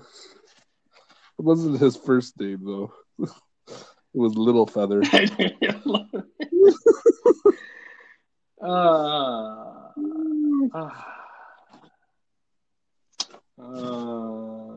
[1.40, 2.94] It wasn't his first name though.
[4.14, 5.02] It was Little Feather.
[8.62, 8.66] uh,
[10.74, 10.90] uh,
[13.60, 14.76] uh,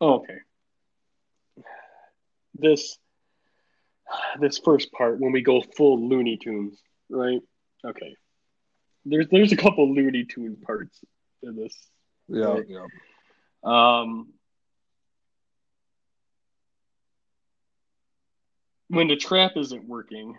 [0.00, 0.38] okay.
[2.54, 2.98] This
[4.40, 7.40] this first part when we go full Looney Tunes, right?
[7.84, 8.16] Okay.
[9.04, 10.98] There's there's a couple Looney Tune parts
[11.42, 11.76] in this.
[12.28, 12.64] Yeah, Right.
[12.68, 12.86] yeah.
[13.64, 14.32] Um,
[18.92, 20.36] when the trap isn't working,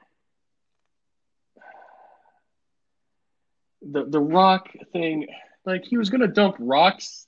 [3.81, 5.27] the the rock thing,
[5.65, 7.25] like he was gonna dump rocks,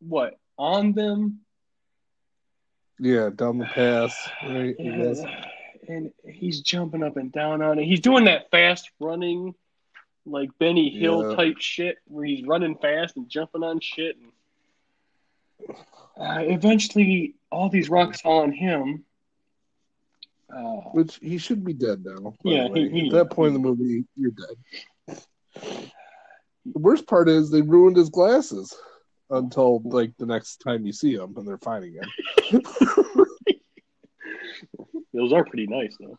[0.00, 1.40] what on them?
[2.98, 4.28] Yeah, down the pass.
[4.44, 4.76] Right.
[5.86, 7.84] And he's jumping up and down on it.
[7.84, 9.54] He's doing that fast running,
[10.24, 11.36] like Benny Hill Yeah.
[11.36, 14.16] type shit, where he's running fast and jumping on shit.
[14.16, 15.76] And
[16.18, 19.04] uh, eventually, all these rocks fall on him.
[20.54, 22.34] Uh, Which he should be dead now.
[22.44, 25.18] Yeah, he- he- At that point in the movie, you're dead.
[26.66, 28.74] The worst part is they ruined his glasses
[29.30, 31.94] until like the next time you see him and they're finding
[32.50, 32.60] him.
[35.12, 36.18] those are pretty nice, though.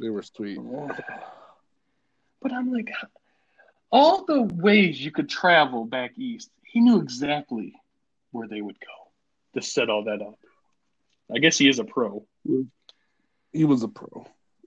[0.00, 0.58] They were sweet.
[2.40, 2.92] But I'm like,
[3.90, 7.74] all the ways you could travel back east, he knew exactly
[8.30, 10.38] where they would go to set all that up.
[11.34, 12.24] I guess he is a pro.
[13.52, 14.26] He was a pro.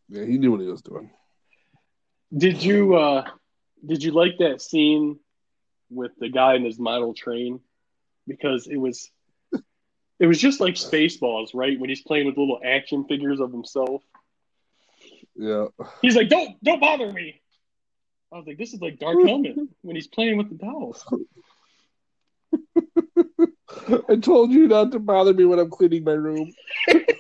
[0.10, 1.12] Yeah, he knew what he was doing.
[2.36, 3.26] Did you uh
[3.86, 5.20] did you like that scene
[5.90, 7.60] with the guy in his model train?
[8.28, 9.10] Because it was
[10.20, 11.80] it was just like Spaceballs, right?
[11.80, 14.04] When he's playing with little action figures of himself.
[15.36, 15.68] Yeah.
[16.02, 17.42] He's like, Don't don't bother me.
[18.32, 21.06] I was like, this is like Dark Helmet when he's playing with the dolls.
[24.10, 26.52] I told you not to bother me when I'm cleaning my room.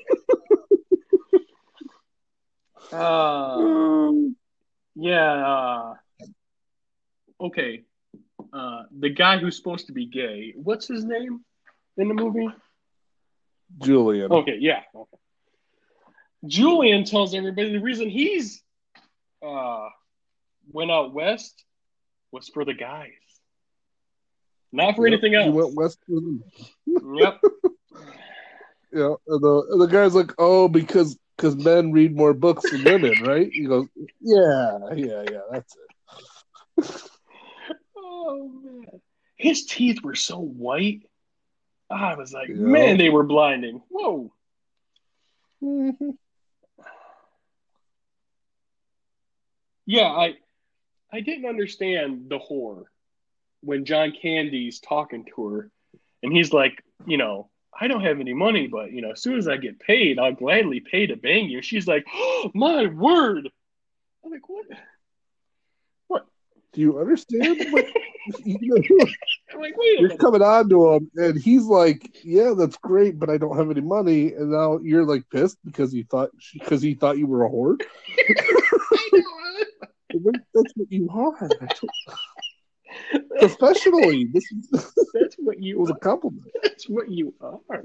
[2.91, 4.11] Uh
[4.95, 5.93] yeah, uh
[7.39, 7.83] okay.
[8.53, 11.41] Uh the guy who's supposed to be gay, what's his name
[11.97, 12.49] in the movie?
[13.81, 14.31] Julian.
[14.31, 14.81] Okay, yeah.
[14.93, 15.17] Okay.
[16.45, 18.61] Julian tells everybody the reason he's
[19.45, 19.87] uh
[20.71, 21.63] went out west
[22.31, 23.11] was for the guys.
[24.73, 25.55] Not for Yep, anything He else.
[25.55, 25.99] went west.
[26.07, 27.41] Yep.
[28.93, 29.13] Yeah.
[29.25, 33.19] And the, and the guy's like, oh, because because men read more books than women,
[33.19, 33.49] right?
[33.51, 33.87] He goes,
[34.19, 37.01] yeah, yeah, yeah, that's it.
[38.03, 39.01] Oh man.
[39.35, 41.01] His teeth were so white.
[41.89, 42.55] I was like, Yeah.
[42.55, 43.81] man, they were blinding.
[43.89, 44.31] Whoa.
[45.63, 46.17] Mhm.
[49.85, 50.35] Yeah, I
[51.11, 52.85] I didn't understand the horror
[53.61, 55.71] when John Candy's talking to her
[56.23, 59.37] and he's like, you know, I don't have any money, but you know, as soon
[59.37, 61.61] as I get paid, I'll gladly pay to bang you.
[61.61, 63.49] She's like, oh, my word.
[64.23, 64.65] I'm like, what?
[66.07, 66.25] What?
[66.73, 67.65] Do you understand?
[68.23, 69.05] What, you know,
[69.51, 69.99] I'm like, wait.
[69.99, 70.19] You're minute.
[70.19, 73.81] coming on to him, and he's like, "Yeah, that's great, but I don't have any
[73.81, 77.49] money." And now you're like pissed because you thought because he thought you were a
[77.49, 77.81] whore.
[78.19, 80.31] I know.
[80.53, 81.49] That's what you are.
[83.39, 84.69] Professionally, this is,
[85.13, 86.47] That's what you was a compliment.
[86.63, 87.59] That's what you are.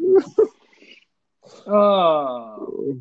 [1.66, 3.00] Oh.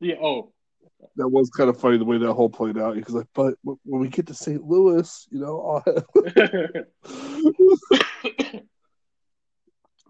[0.00, 0.16] Yeah.
[0.20, 0.52] Oh.
[1.16, 2.94] That was kind of funny the way that whole played out.
[2.94, 4.62] Because like, but when we get to St.
[4.64, 5.82] Louis, you know,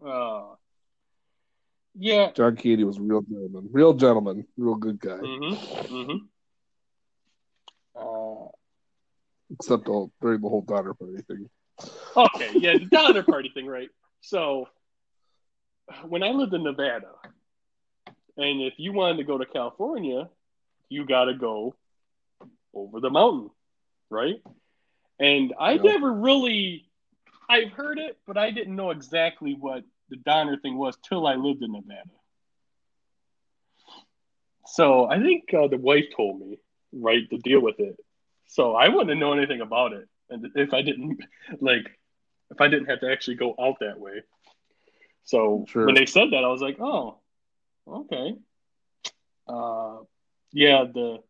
[0.07, 0.55] uh,
[1.97, 2.33] yeah.
[2.33, 5.11] John Candy was a real gentleman, real gentleman, real good guy.
[5.11, 5.94] Mm-hmm.
[5.94, 6.16] Mm-hmm.
[7.97, 8.49] Uh,
[9.55, 11.49] Except all, during the whole Donner Party thing.
[12.17, 12.55] okay.
[12.57, 12.75] Yeah.
[12.75, 13.88] The Donner Party thing, right?
[14.21, 14.69] So,
[16.07, 17.12] when I lived in Nevada,
[18.37, 20.29] and if you wanted to go to California,
[20.88, 21.75] you got to go
[22.75, 23.51] over the mountain,
[24.11, 24.37] right?
[25.21, 25.85] And I Yep.
[25.85, 26.87] never really,
[27.49, 31.35] I've heard it, but I didn't know exactly what the Donner thing was till I
[31.37, 32.11] lived in Nevada.
[34.67, 36.59] So I think uh, the wife told me,
[36.93, 37.97] right, to deal with it.
[38.46, 41.20] So I wouldn't know anything about it, and if I didn't,
[41.61, 41.87] like,
[42.50, 44.22] if I didn't have to actually go out that way.
[45.24, 45.87] So Sure.
[45.87, 47.18] when they said that, I was like, oh,
[47.88, 48.37] okay.
[49.48, 49.98] Uh,
[50.52, 51.22] yeah, the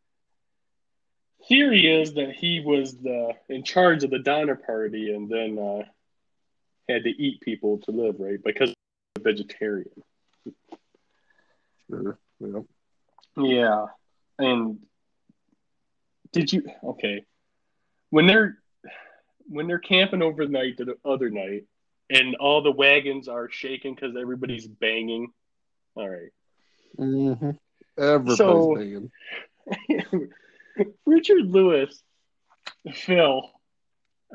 [1.48, 5.82] theory is that he was the in charge of the Donner Party, and then uh,
[6.88, 8.42] had to eat people to live, right?
[8.42, 8.74] Because
[9.16, 9.90] a vegetarian.
[11.88, 12.18] Sure.
[12.40, 12.60] Yeah.
[13.36, 13.86] Yeah,
[14.38, 14.78] and
[16.34, 17.24] did you okay
[18.10, 18.58] when they're
[19.46, 21.64] when they're camping overnight the other night
[22.10, 25.32] and all the wagons are shaking because everybody's banging.
[25.94, 26.30] All right.
[26.98, 27.50] Mm-hmm.
[27.98, 29.10] Everybody's So- banging.
[31.06, 32.02] Richard Lewis,
[32.92, 33.50] Phil,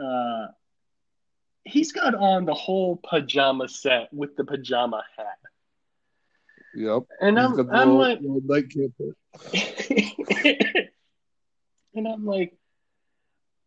[0.02, 0.48] uh,
[1.64, 5.38] he's got on the whole pajama set with the pajama hat.
[6.76, 7.04] Yep.
[7.20, 9.16] And I'm, I'm little, like, little nightcap there.
[12.00, 12.54] and I'm like,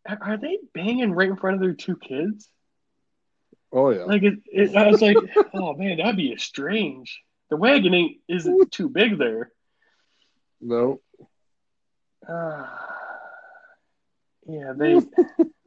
[0.07, 2.49] are they banging right in front of their two kids?
[3.71, 4.03] Oh yeah.
[4.03, 5.17] Like, it, it, I was like,
[5.53, 7.21] oh man, that'd be strange.
[7.49, 9.51] The wagon ain't isn't too big there.
[10.59, 10.99] no.
[12.27, 12.65] Uh,
[14.47, 14.99] yeah, they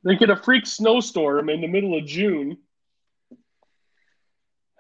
[0.05, 2.59] they get a freak snowstorm in the middle of June.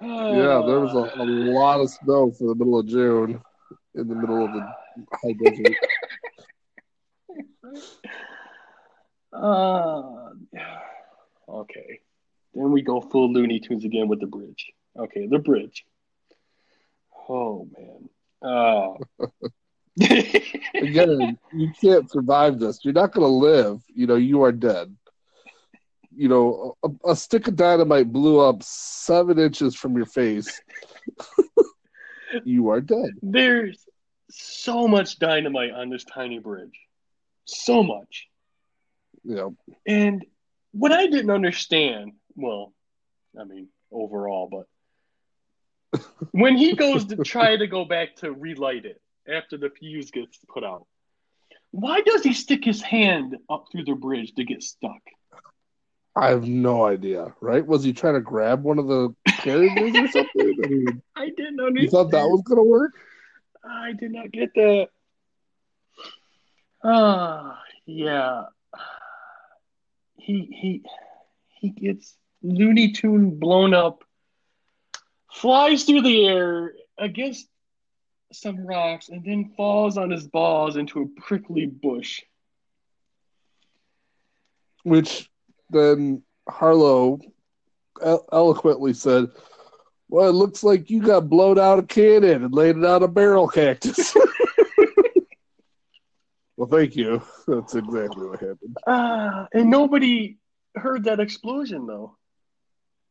[0.00, 3.40] Yeah, there was a, a lot of snow for the middle of June
[3.94, 4.60] in the middle of the
[5.12, 5.76] high desert.
[9.32, 10.30] Uh,
[11.48, 12.00] okay.
[12.54, 14.72] Then we go full Looney Tunes again with the bridge.
[14.98, 15.84] Okay, the bridge.
[17.28, 18.08] Oh man.
[18.42, 18.98] Oh.
[20.74, 22.84] Again, you can't survive this.
[22.84, 23.80] You're not going to live.
[23.94, 24.94] You know, you are dead.
[26.14, 30.60] You know, a, a stick of dynamite blew up seven inches from your face.
[32.44, 33.10] you are dead.
[33.22, 33.86] There's
[34.30, 36.78] so much dynamite on this tiny bridge.
[37.46, 38.26] So much.
[39.24, 39.56] You know,
[39.86, 40.24] And
[40.72, 42.72] what I didn't understand, well,
[43.38, 44.48] I mean, overall,
[45.92, 50.10] but when he goes to try to go back to relight it after the fuse
[50.10, 50.86] gets put out,
[51.70, 55.00] why does he stick his hand up through the bridge to get stuck?
[56.14, 57.34] I have no idea.
[57.40, 57.66] Right?
[57.66, 60.58] Was he trying to grab one of the carriages or something?
[60.64, 61.78] I mean, I didn't understand.
[61.78, 62.92] you thought that was going to work?
[63.64, 64.88] I did not get that.
[66.82, 68.44] Ah, yeah.
[70.16, 70.82] He he
[71.60, 74.04] he gets Looney Tune blown up,
[75.32, 77.48] flies through the air against
[78.32, 82.22] some rocks, and then falls on his balls into a prickly bush.
[84.84, 85.28] Which
[85.70, 87.20] then Harlow
[88.32, 89.28] eloquently said,
[90.08, 93.08] Well, it looks like you got blown out a cannon and laid it on a
[93.08, 94.14] barrel cactus.
[96.56, 97.22] well, thank you.
[97.48, 98.76] That's exactly what happened.
[98.86, 100.38] Ah, and nobody
[100.74, 102.16] heard that explosion though.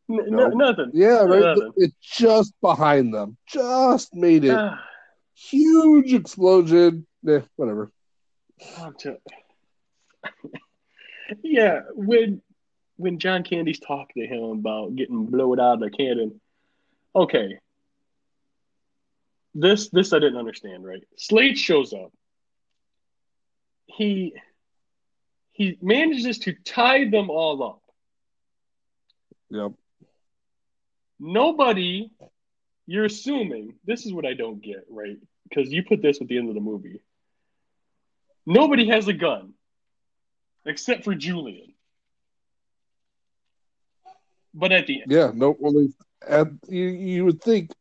[0.09, 0.91] N- n- nothing.
[0.93, 1.41] Yeah, right.
[1.41, 1.73] Nothing.
[1.77, 3.37] It's just behind them.
[3.47, 4.57] Just made it.
[4.57, 4.83] Ah,
[5.35, 7.05] Huge explosion.
[7.23, 7.91] Yeah, whatever.
[11.43, 12.41] Yeah, when
[12.97, 16.39] when John Candy's talking to him about getting blown out of the cannon,
[17.15, 17.57] okay.
[19.55, 21.03] This this I didn't understand, right?
[21.17, 22.11] Slade shows up.
[23.87, 24.33] He
[25.51, 27.81] he manages to tie them all up.
[29.49, 29.71] Yep.
[31.17, 32.11] Nobody,
[32.87, 35.17] you're assuming, this is what I don't get, right?
[35.47, 37.01] Because you put this at the end of the movie.
[38.45, 39.53] Nobody has a gun
[40.65, 41.73] except for Julian.
[44.53, 45.87] But at the end, Yeah, no, well,
[46.27, 47.71] and you you would think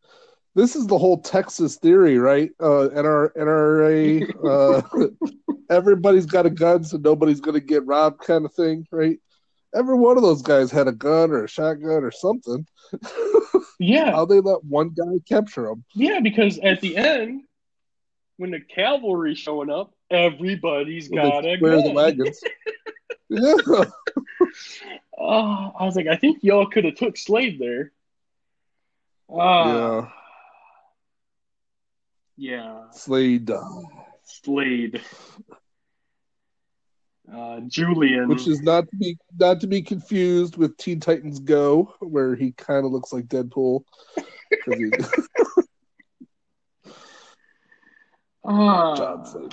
[0.54, 2.50] this is the whole Texas theory, right?
[2.60, 4.82] Uh, NR, NRA,
[5.52, 9.18] uh, everybody's got a gun, so nobody's going to get robbed, kind of thing, right?
[9.74, 12.66] Every one of those guys had a gun or a shotgun or something.
[13.80, 15.84] yeah, How they let one guy capture them?
[15.94, 17.42] yeah, because at the end,
[18.36, 22.40] when the cavalry's showing up, everybody's got a Where the wagons?
[23.28, 23.84] yeah,
[25.16, 27.92] Oh, I was like, I think y'all could have took Slade there.
[29.30, 30.08] Ah, yeah.
[32.92, 33.50] Slade,
[34.24, 35.00] Slade.
[37.32, 38.28] Uh, Julian.
[38.28, 42.52] which is not to be not to be confused with Teen Titans Go, where he
[42.52, 43.84] kind of looks like Deadpool.
[44.66, 44.90] he-
[48.44, 49.48] Ah, John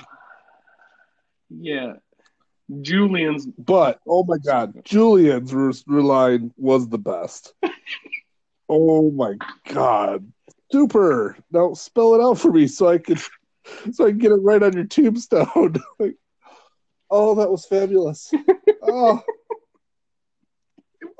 [1.48, 1.94] Yeah.
[2.82, 3.46] Julian's.
[3.46, 7.54] But oh my god, Julian's r- line was the best.
[8.68, 9.34] oh my
[9.68, 10.30] god,
[10.72, 11.36] super!
[11.50, 13.18] Now spell it out for me so I can
[13.92, 15.76] so I can get it right on your tombstone.
[15.98, 16.16] like,
[17.10, 18.32] oh, that was fabulous.
[18.82, 19.22] oh,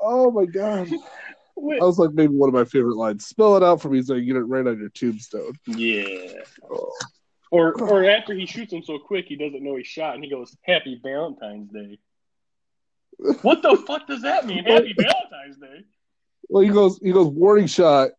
[0.01, 0.91] oh my god,
[1.57, 1.81] Wait.
[1.81, 3.27] that was like maybe one of my favorite lines.
[3.27, 5.53] Spell it out for me so I can get it right on your tombstone.
[5.67, 6.43] Yeah.
[6.71, 6.93] Oh.
[7.51, 10.31] Or or after he shoots him so quick he doesn't know he shot and he
[10.31, 11.99] goes, Happy Valentine's Day.
[13.43, 14.65] What the fuck does that mean?
[14.65, 15.85] Happy Valentine's Day.
[16.49, 18.11] Well, he goes, he goes, warning shot.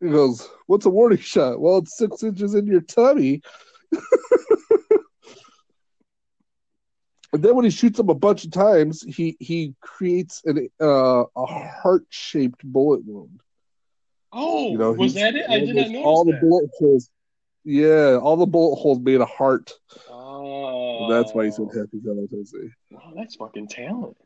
[0.00, 1.60] He goes, what's a warning shot?
[1.60, 3.40] Well, it's six inches in your tummy.
[7.32, 11.24] And then when he shoots him a bunch of times, he he creates an uh,
[11.34, 13.40] a heart shaped bullet wound.
[14.32, 15.48] Oh, You know, was that it?
[15.48, 17.08] I did not notice all the bullet holes.
[17.64, 19.72] Yeah, all the bullet holes made a heart.
[20.10, 22.68] Oh, That's why he's so happy Valentine's Day.
[22.90, 24.16] Wow, that's fucking talent.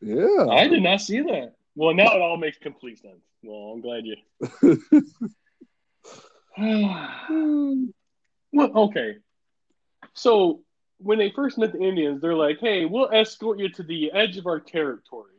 [0.00, 0.46] Yeah.
[0.48, 1.55] I did not see that.
[1.76, 3.22] Well, now it all makes complete sense.
[3.42, 4.16] Well, I'm glad you.
[8.52, 9.16] well, okay.
[10.14, 10.62] So
[10.98, 14.38] when they first met the Indians, they're like, "Hey, we'll escort you to the edge
[14.38, 15.34] of our territory."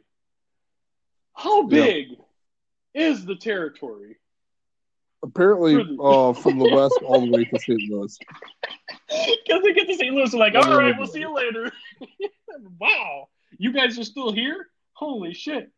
[1.33, 1.69] How Yeah.
[1.69, 2.07] big
[2.93, 4.17] is the territory?
[5.23, 5.97] Apparently, Really?
[5.99, 7.81] uh, from the west all the way to St.
[7.89, 8.17] Louis.
[9.09, 10.13] Because they get to St.
[10.13, 11.71] Louis, they're like, "All right, we'll see you later."
[12.79, 14.69] wow, you guys are still here?
[14.93, 15.71] Holy shit!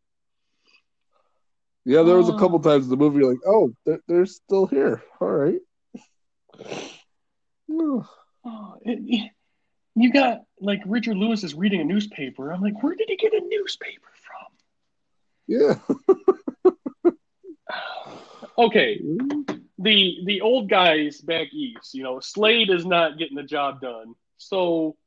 [1.86, 2.38] Yeah, there was a Oh.
[2.38, 5.02] couple times in the movie like, oh, they're, they're still here.
[5.22, 5.60] All right.
[7.72, 8.08] Oh,
[8.46, 9.32] Oh, it,
[9.96, 12.52] you got like Richard Lewis is reading a newspaper.
[12.52, 14.48] I'm like, where did he get a newspaper from?
[15.48, 15.76] Yeah.
[18.58, 19.00] Okay,
[19.78, 24.16] the the old guys back east, you know, Slade is not getting the job done.
[24.38, 24.98] So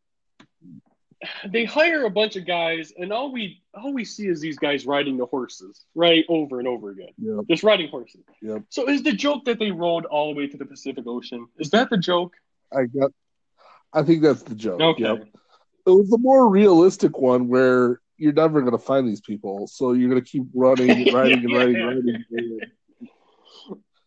[1.50, 4.86] they hire a bunch of guys and all we all we see is these guys
[4.86, 7.08] riding the horses, right, over and over again.
[7.18, 7.44] Yep.
[7.48, 8.22] Just riding horses.
[8.40, 8.62] Yep.
[8.68, 11.46] So is the joke that they rode all the way to the Pacific Ocean?
[11.58, 12.34] Is that the joke?
[12.72, 13.12] I got.
[13.92, 14.80] I think that's the joke.
[14.80, 15.02] Okay.
[15.02, 15.28] Yep.
[15.84, 19.92] It was the more realistic one where you're never going to find these people, so
[19.92, 22.60] you're going to keep running, and riding, and riding, and riding.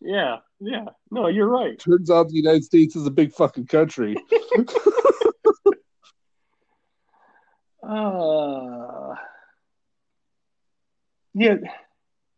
[0.00, 0.86] Yeah, yeah.
[1.10, 1.78] No, you're right.
[1.78, 4.16] Turns out the United States is a big fucking country.
[7.86, 9.14] Uh,
[11.34, 11.56] yeah,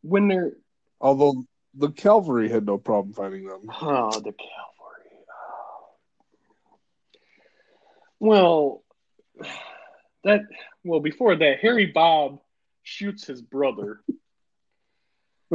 [0.03, 0.53] when they're
[1.01, 1.45] Although
[1.75, 3.63] the cavalry had no problem finding them.
[3.81, 5.11] oh the cavalry.
[5.31, 5.99] Oh.
[8.21, 8.85] Well,
[10.25, 10.41] that
[10.85, 12.41] well before that, Harry Bob
[12.83, 14.01] shoots his brother.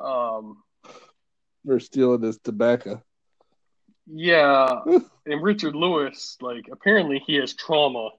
[0.00, 0.62] um,
[1.64, 3.02] They're stealing his tobacco.
[4.06, 4.80] yeah,
[5.26, 8.10] and Richard Lewis, like apparently he has trauma.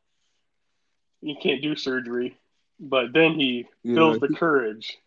[1.24, 2.38] He can't do surgery,
[2.80, 4.97] but then he Yeah, builds the courage.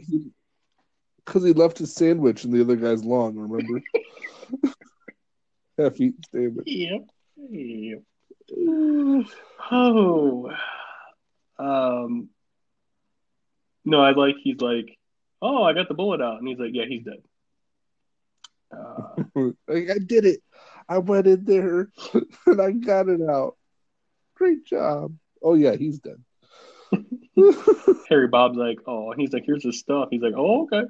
[1.24, 3.82] Because he left his sandwich in the other guy's lawn, remember?
[5.78, 6.66] Half eaten sandwich.
[6.66, 7.08] Yep.
[7.50, 8.02] Yep.
[9.70, 10.50] Oh.
[11.58, 12.30] Um.
[13.84, 14.36] No, I like.
[14.42, 14.96] He's like,
[15.42, 17.22] oh, I got the bullet out, and he's like, yeah, he's dead.
[18.72, 20.40] Uh, I did it.
[20.88, 21.90] I went in there
[22.46, 23.56] and I got it out.
[24.34, 25.14] Great job.
[25.46, 26.16] Oh yeah, he's dead.
[28.08, 30.08] Harry Bob's like, oh, and he's like, here's his stuff.
[30.10, 30.82] He's like, oh, okay.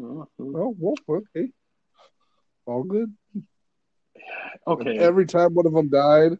[0.00, 1.50] Oh, well, okay.
[2.64, 3.12] All good.
[4.66, 4.96] Okay.
[4.96, 6.38] Every time one of them died,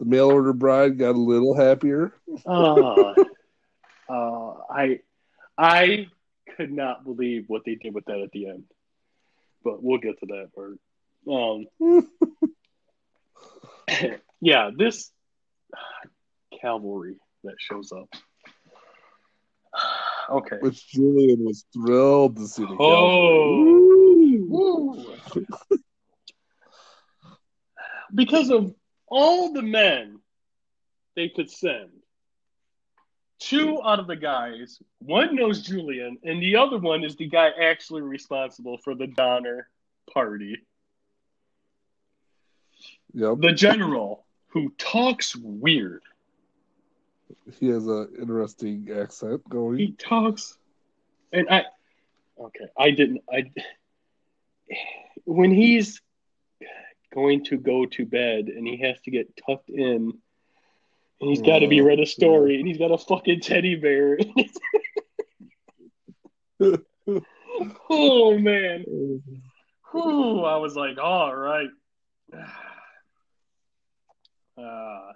[0.00, 2.12] the mail order bride got a little happier.
[2.44, 3.14] uh,
[4.08, 4.98] uh, I,
[5.56, 6.08] I
[6.56, 8.64] could not believe what they did with that at the end,
[9.62, 10.80] but we'll get to that part.
[11.30, 11.66] Um,
[14.40, 15.12] yeah, this
[16.64, 18.08] cavalry that shows up.
[20.30, 20.56] Okay.
[20.60, 22.78] Which Julian was thrilled to see the cavalry.
[24.50, 25.04] Oh,
[28.14, 28.74] because of
[29.06, 30.20] all the men
[31.14, 31.90] they could send,
[33.38, 37.50] two out of the guys, one knows Julian, and the other one is the guy
[37.50, 39.68] actually responsible for the Donner
[40.10, 40.56] party.
[43.12, 43.40] Yep.
[43.40, 46.00] The general who talks weird.
[47.58, 49.78] He has an interesting accent going.
[49.78, 50.56] He talks,
[51.32, 51.64] and I,
[52.40, 53.50] okay, I didn't, I,
[55.24, 56.00] when he's
[57.12, 60.12] going to go to bed and he has to get tucked in,
[61.20, 63.76] and he's got to be Oh, read a story, and he's got a fucking teddy
[63.76, 64.18] bear.
[67.90, 68.84] oh man,
[69.92, 71.68] Whew, I was like, all right.
[74.56, 75.10] Uh,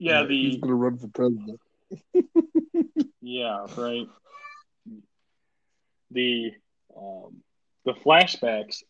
[0.00, 1.60] yeah, He's gonna run for president.
[3.20, 4.08] Yeah, right.
[6.10, 6.52] The
[6.96, 7.36] um,
[7.84, 8.82] the flashbacks,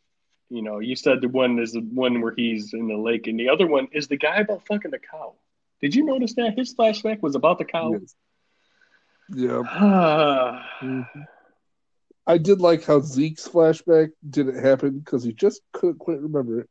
[0.49, 3.39] you know, you said the one is the one where he's in the lake, and
[3.39, 5.35] the other one is the guy about fucking the cow.
[5.83, 7.93] Did you notice that his flashback was about the cow?
[7.93, 8.15] Yes.
[9.29, 9.63] Yeah.
[9.67, 10.67] Ah,
[12.27, 16.71] I did like how Zeke's flashback didn't happen because he just couldn't quite remember it.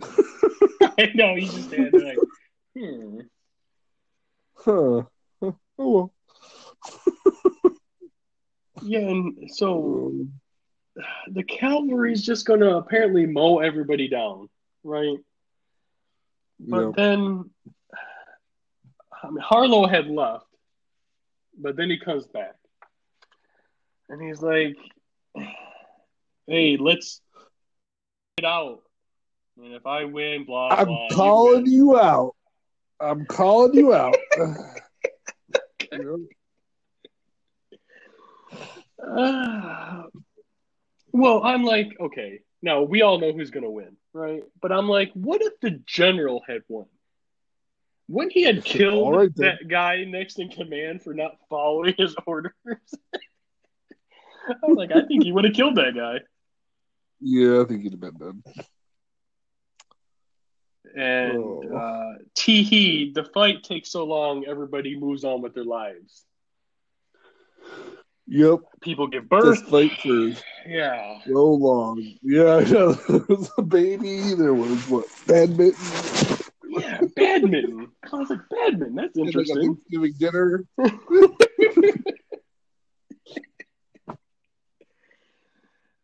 [0.98, 2.18] I know he just had like,
[2.74, 3.20] hmm.
[4.64, 5.02] Huh.
[5.78, 6.12] Oh well.
[8.82, 10.32] Yeah, and so Um,
[11.32, 14.48] the cavalry's just gonna apparently mow everybody down.
[14.84, 15.18] right?
[16.60, 17.50] But You then,
[19.22, 20.46] I mean, Harlow had left,
[21.58, 22.54] but then he comes back,
[24.08, 24.76] and he's like,
[26.46, 27.20] "Hey, let's
[28.36, 28.82] get out."
[29.58, 31.08] And if I win, blah I'm blah.
[31.08, 31.72] you calling win.
[31.72, 32.34] you out.
[33.02, 34.16] I'm calling you out.
[35.92, 36.26] You know?
[39.04, 40.04] Uh,
[41.12, 44.42] well, I'm like, okay, now we all know who's going to win, right?
[44.60, 46.86] But I'm like, what if the general had won?
[48.06, 49.46] When he had killed right, then.
[49.46, 52.52] that guy next in command for not following his orders,
[54.64, 56.20] I'm like, I think he would have killed that guy.
[57.20, 58.42] Yeah, I think he'd have been done.
[60.94, 61.62] And Oh.
[61.74, 66.24] uh, Teehee, the fight takes so long, everybody moves on with their lives.
[68.28, 69.60] Yep, People give birth.
[69.60, 70.32] this fight for
[70.68, 71.18] Yeah.
[71.26, 72.02] so long.
[72.22, 72.92] Yeah, I know.
[72.92, 74.34] there was a baby.
[74.34, 75.74] There was what badminton.
[76.68, 77.88] Yeah, badminton.
[78.10, 78.94] I was like, badminton.
[78.94, 79.76] That's interesting.
[79.76, 80.64] Thanksgiving dinner.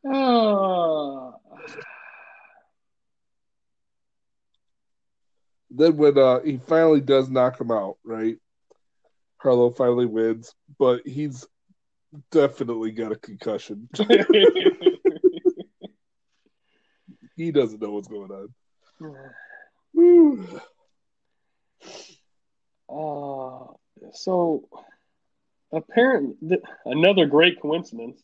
[0.05, 1.35] Oh.
[5.71, 8.37] Then when uh, he finally does knock him out, right?
[9.39, 11.47] Harlow finally wins, but he's
[12.31, 13.89] definitely got a concussion.
[17.37, 18.49] he doesn't know what's going on.
[22.91, 23.67] Uh,
[24.15, 24.67] so
[25.73, 28.19] apparently, th- another great coincidence.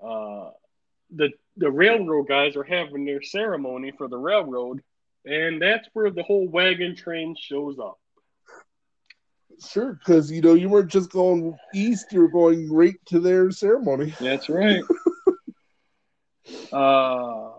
[0.00, 0.50] Uh,
[1.14, 4.82] the the railroad guys are having their ceremony for the railroad,
[5.24, 7.98] and that's where the whole wagon train shows up.
[9.64, 13.50] Sure, because you know you weren't just going east; you were going right to their
[13.52, 14.12] ceremony.
[14.20, 14.82] That's right.
[16.72, 17.50] uh,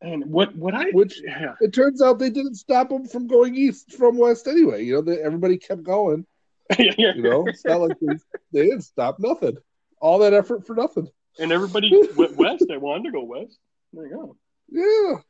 [0.00, 1.54] and what what I Which- yeah.
[1.60, 4.82] It turns out they didn't stop them from going east from west anyway.
[4.84, 6.26] You know, they, everybody kept going.
[6.78, 8.16] You know, it's not like they,
[8.52, 9.58] they didn't stop nothing.
[10.00, 11.06] All that effort for nothing.
[11.38, 12.64] and everybody went west.
[12.66, 13.58] They wanted to go west.
[13.92, 14.36] There you go.
[14.70, 15.20] Yeah.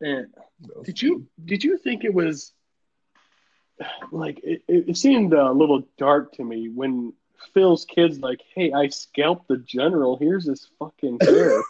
[0.00, 0.28] And
[0.84, 2.52] did you did you think it was
[4.12, 7.12] like it, it seemed a little dark to me when
[7.54, 10.16] Phil's kids like, "Hey, I scalped the general.
[10.16, 11.62] Here's his fucking hair."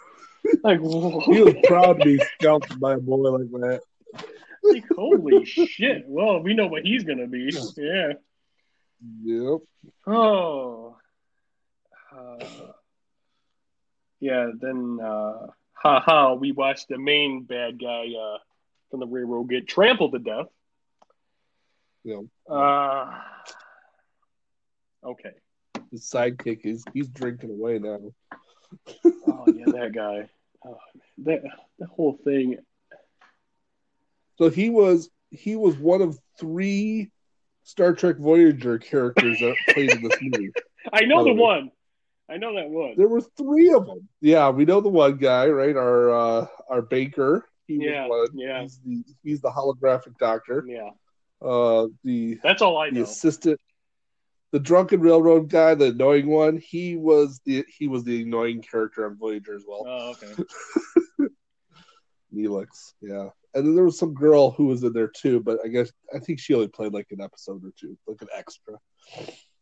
[0.63, 3.81] like, He whoa, was proud to be scalped by a boy like that.
[4.63, 6.03] like, holy shit!
[6.07, 7.51] Well, we know what he's gonna be.
[7.77, 8.13] Yeah.
[9.23, 9.59] Yep.
[10.07, 10.97] Oh.
[12.15, 12.37] Uh,
[14.19, 14.51] yeah.
[14.59, 15.47] Then, uh,
[15.81, 16.33] ha ha.
[16.33, 18.37] We watched the main bad guy uh,
[18.91, 20.47] from the railroad get trampled to death.
[22.03, 22.21] Yeah.
[22.49, 23.19] Uh,
[25.03, 25.33] okay.
[25.91, 27.99] His sidekick is he's drinking away now.
[29.05, 30.29] Oh yeah, that guy.
[30.65, 30.77] Oh,
[31.19, 31.41] that
[31.79, 32.57] that whole thing.
[34.37, 37.11] So he was he was one of three
[37.63, 40.51] Star Trek Voyager characters that played in this movie.
[40.93, 41.71] I know the one.
[42.29, 42.93] I know that one.
[42.95, 44.07] There were three of them.
[44.21, 45.75] Yeah, we know the one guy, right?
[45.75, 47.45] Our uh, our baker.
[47.67, 48.39] He Yeah, was one.
[48.39, 48.61] yeah.
[48.61, 50.63] He's the he's the holographic doctor.
[50.67, 50.91] Yeah,
[51.41, 53.03] Uh, the that's all I the know.
[53.03, 53.59] assistant,
[54.51, 56.57] the drunken railroad guy, the annoying one.
[56.57, 59.85] He was the he was the annoying character on Voyager as well.
[59.87, 61.29] Oh, okay.
[62.35, 63.29] Neelix, yeah.
[63.55, 66.19] And then there was some girl who was in there too, but I guess I
[66.19, 68.75] think she only played like an episode or two, like an extra.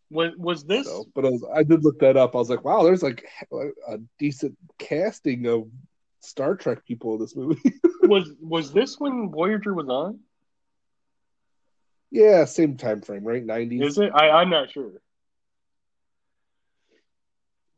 [0.09, 2.35] Was was this So, but I, was, I did look that up.
[2.35, 5.67] I was like, wow, there's like a decent casting of
[6.21, 7.61] Star Trek people in this movie.
[8.03, 10.19] was was this when Voyager was on?
[12.11, 13.43] yeah, same time frame, right?
[13.43, 13.81] Nineties.
[13.81, 14.11] Is it?
[14.13, 14.91] I I'm not sure.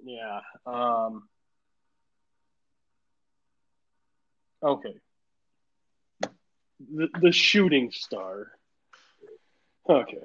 [0.04, 0.40] Yeah.
[0.66, 1.28] Um.
[4.62, 4.96] Okay.
[6.22, 8.52] The the shooting star.
[9.90, 10.18] Okay.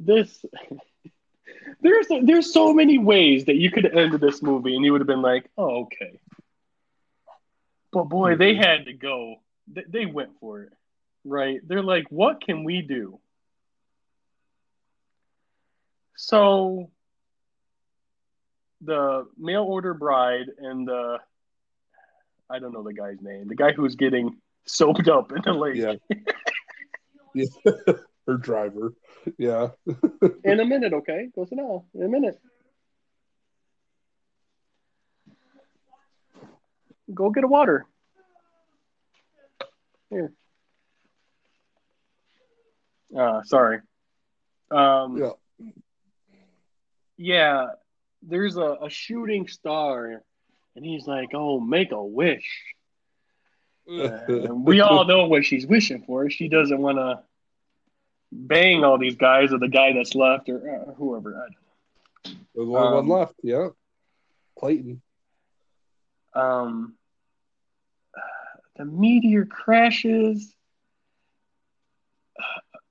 [0.00, 0.44] This.
[1.82, 5.08] There's there's so many ways that you could end this movie, and you would have
[5.08, 6.18] been like, "Oh, okay."
[7.92, 8.62] But boy, they mm-hmm.
[8.62, 9.36] had to go.
[9.66, 10.72] They, they went for it,
[11.24, 11.60] right?
[11.66, 13.18] They're like, "What can we do?"
[16.16, 16.90] So
[18.82, 21.18] the mail order bride and the
[22.50, 23.48] I don't know the guy's name.
[23.48, 24.36] The guy who's getting
[24.66, 25.76] soaked up in the lake.
[25.76, 26.14] Yeah.
[27.34, 27.94] yeah.
[28.30, 28.94] Her driver.
[29.38, 29.70] Yeah.
[30.44, 31.30] In a minute, okay?
[31.34, 31.82] Go sit down.
[31.94, 32.40] In a minute.
[37.12, 37.86] Go get a water.
[40.10, 40.32] Here.
[43.18, 43.80] Uh, sorry.
[44.70, 45.32] Um, Yeah.
[47.16, 47.66] yeah,
[48.22, 50.22] there's a, a shooting star,
[50.76, 52.48] And he's like, "Oh, make a wish."
[53.88, 56.30] And we all know what she's wishing for.
[56.30, 57.24] She doesn't want to
[58.32, 61.36] bang all these guys or the guy that's left or uh, whoever.
[61.36, 61.56] I don't know.
[62.54, 63.34] There's only Um, one left.
[63.42, 63.68] Yeah,
[64.58, 65.02] Clayton.
[66.34, 66.94] Um,
[68.76, 70.54] the meteor crashes.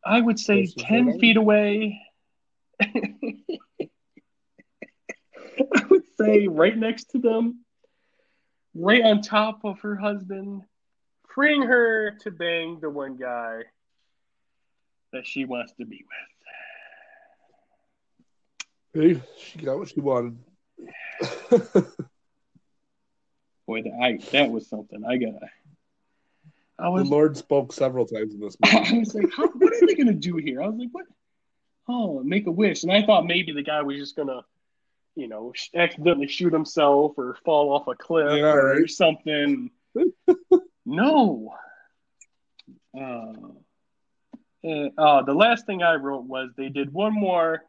[0.06, 1.20] I would say 10 home.
[1.20, 2.02] feet away.
[2.82, 3.14] I
[5.90, 7.66] would say right next to them,
[8.74, 10.64] right on top of her husband,
[11.28, 13.64] freeing her to bang the one guy
[15.14, 16.04] that she wants to be
[18.94, 19.16] with.
[19.18, 20.38] Hey, she got what she wanted.
[23.68, 25.04] Boy, that, I, that was something.
[25.06, 25.34] I got.
[26.80, 28.78] I the was Lord spoke several times in this movie.
[28.78, 30.62] I was like, How, what are they going to do here?
[30.62, 31.06] I was like, what?
[31.88, 32.84] Oh, make a wish.
[32.84, 34.42] And I thought maybe the guy was just going to,
[35.16, 38.90] you know, sh- accidentally shoot himself or fall off a cliff Yeah, or right.
[38.90, 39.70] something.
[40.86, 41.54] no.
[43.00, 43.34] Uh,
[44.64, 47.64] and, uh, the last thing I wrote was they did one more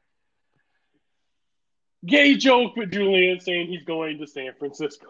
[2.05, 5.07] gay joke with Julian saying he's going to San Francisco.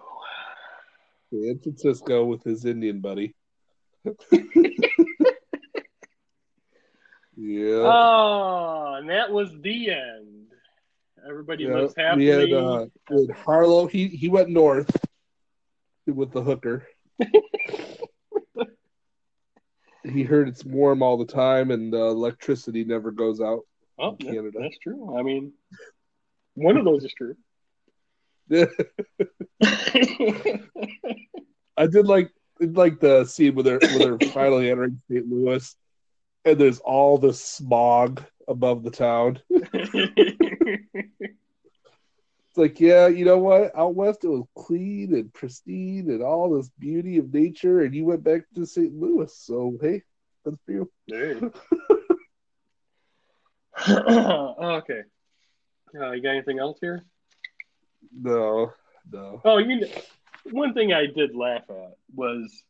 [1.33, 3.35] San Francisco with his Indian buddy.
[7.37, 7.74] yeah.
[7.85, 10.47] Oh, and that was the end.
[11.28, 12.51] Everybody Yeah, lives we happily.
[12.51, 12.87] had, uh,
[13.45, 13.87] Harlow.
[13.87, 14.91] He he went north
[16.07, 16.87] with the hooker.
[20.05, 23.61] he heard it's warm all the time and uh, electricity never goes out.
[23.98, 24.59] oh, in that- Canada.
[24.61, 25.16] that's true.
[25.18, 25.53] I mean,
[26.55, 27.36] one of those is true.
[31.76, 32.30] I did like
[32.61, 35.26] like the scene where they're where they're finally entering St.
[35.28, 35.74] Louis,
[36.44, 39.38] and there's all the smog above the town.
[42.61, 43.75] Like, yeah, you know what?
[43.75, 48.05] Out west, it was clean and pristine and all this beauty of nature, and you
[48.05, 48.93] went back to St.
[48.95, 49.35] Louis.
[49.35, 50.03] So hey,
[50.45, 50.91] that's for you.
[51.07, 51.41] Hey.
[53.89, 55.01] okay.
[55.99, 57.07] Uh, you got anything else here?
[58.15, 58.75] No,
[59.11, 59.41] no.
[59.43, 59.87] Oh, you know,
[60.51, 62.63] one thing I did laugh at was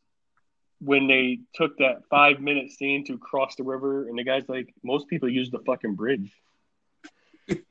[0.79, 4.73] when they took that five minute scene to cross the river, and the guy's like,
[4.83, 6.31] "Most people use the fucking bridge."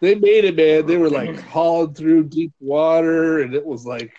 [0.00, 0.86] they made it, man.
[0.86, 4.12] They were like hauling through deep water, and it was like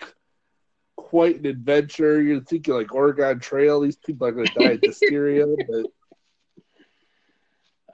[0.96, 2.22] quite an adventure.
[2.22, 3.80] You're thinking like Oregon Trail.
[3.80, 5.86] These people are going to die of dysteria, but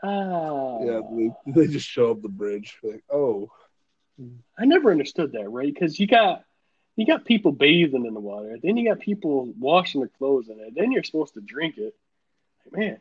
[0.03, 1.01] Ah, yeah,
[1.47, 2.79] they, they just show up the bridge.
[2.83, 3.51] Like, oh,
[4.59, 5.73] I never understood that, right?
[5.73, 6.45] Because you got
[6.97, 10.59] you got people bathing in the water, then you got people washing their clothes in
[10.61, 11.95] it, then you're supposed to drink it.
[12.65, 12.99] Like, Man,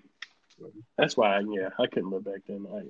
[0.97, 2.65] that's why, I, yeah, I couldn't live back then.
[2.73, 2.81] I,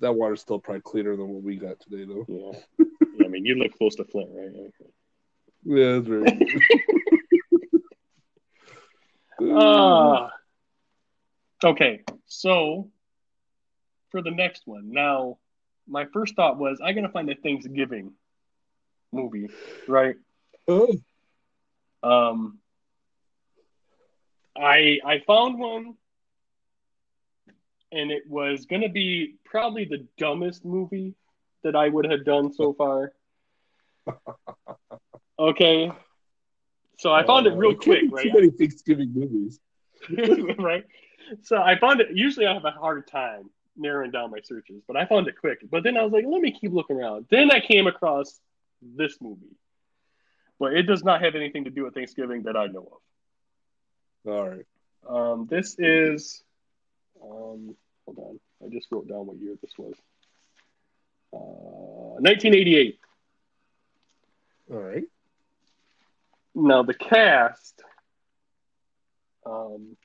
[0.00, 2.24] that water's still probably cleaner than what we got today, though.
[2.28, 2.58] yeah.
[3.14, 4.72] yeah, I mean, you live close to Flint, right?
[5.64, 6.62] Yeah, that's right.
[9.52, 10.30] Ah.
[11.64, 12.90] okay, so
[14.10, 15.38] for the next one, now
[15.88, 18.12] my first thought was I'm gonna find a Thanksgiving
[19.12, 19.48] movie,
[19.88, 20.16] right?
[20.68, 20.94] Oh,
[22.02, 22.58] Um,
[24.56, 25.94] I I found one,
[27.92, 31.14] and it was gonna be probably the dumbest movie
[31.62, 33.12] that I would have done so far.
[35.38, 35.90] Okay,
[36.98, 38.24] so I found it uh, real there quick, right?
[38.24, 39.58] Too many Thanksgiving movies.
[40.58, 40.84] right?
[41.42, 42.08] So I found it.
[42.12, 45.60] Usually, I have a hard time narrowing down my searches, but I found it quick.
[45.70, 47.24] But then I was like, let me keep looking around.
[47.30, 48.38] Then I came across
[48.82, 49.56] this movie,
[50.58, 53.00] but it does not have anything to do with Thanksgiving that I know
[54.26, 54.66] All right.
[55.06, 55.16] of.
[55.16, 56.42] Um, this is,
[57.22, 59.94] um, hold on, I just wrote down what year this was.
[61.32, 62.98] Uh, 1988.
[64.70, 65.04] All right.
[66.54, 67.82] Now the cast.
[69.46, 69.96] Um,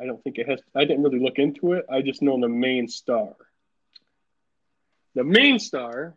[0.00, 0.60] I don't think it has.
[0.74, 1.84] I didn't really look into it.
[1.90, 3.34] I just know the main star.
[5.14, 6.16] The main star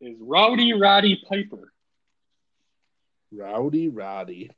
[0.00, 1.72] is Rowdy Roddy Piper.
[3.32, 4.50] Rowdy Roddy.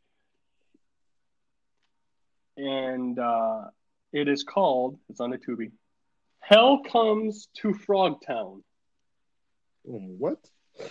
[2.59, 3.64] And uh,
[4.12, 4.98] it is called.
[5.09, 5.70] It's on the Tubi.
[6.40, 8.62] Hell comes to Frogtown.
[9.88, 10.38] Um, what?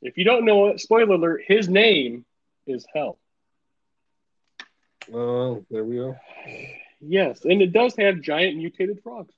[0.00, 2.24] If you don't know it, spoiler alert: his name
[2.66, 3.18] is Hell.
[5.12, 6.16] Oh, there we go.
[7.00, 9.34] Yes, and it does have giant mutated frogs.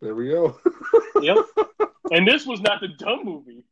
[0.00, 0.58] There we go.
[1.20, 1.36] Yep.
[2.12, 3.64] and this was not the dumb movie.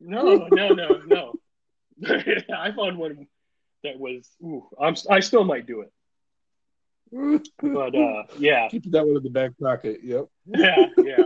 [0.00, 1.34] No, no, no, no.
[2.04, 3.28] I found one
[3.84, 4.28] that was.
[4.42, 4.94] Ooh, I'm.
[5.08, 5.92] I still might do it.
[7.60, 10.00] But uh, yeah, Keep that one in the back pocket.
[10.02, 10.26] Yep.
[10.46, 11.24] yeah, yeah,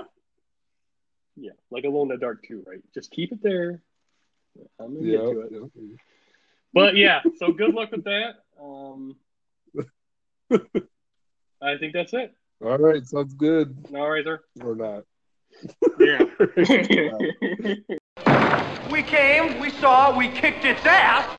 [1.36, 1.52] yeah.
[1.70, 2.80] Like Alone in the Dark too, right?
[2.94, 3.82] Just keep it there.
[4.80, 5.52] I'm gonna get to it.
[5.52, 5.70] Yep.
[6.72, 8.36] But yeah, so good luck with that.
[8.60, 9.16] Um,
[11.62, 12.34] I think that's it.
[12.64, 13.06] All right.
[13.06, 13.76] Sounds good.
[13.94, 14.40] All right, sir.
[14.62, 15.04] Or not.
[15.98, 16.24] Yeah.
[18.94, 21.36] We came, we saw, we kicked its ass.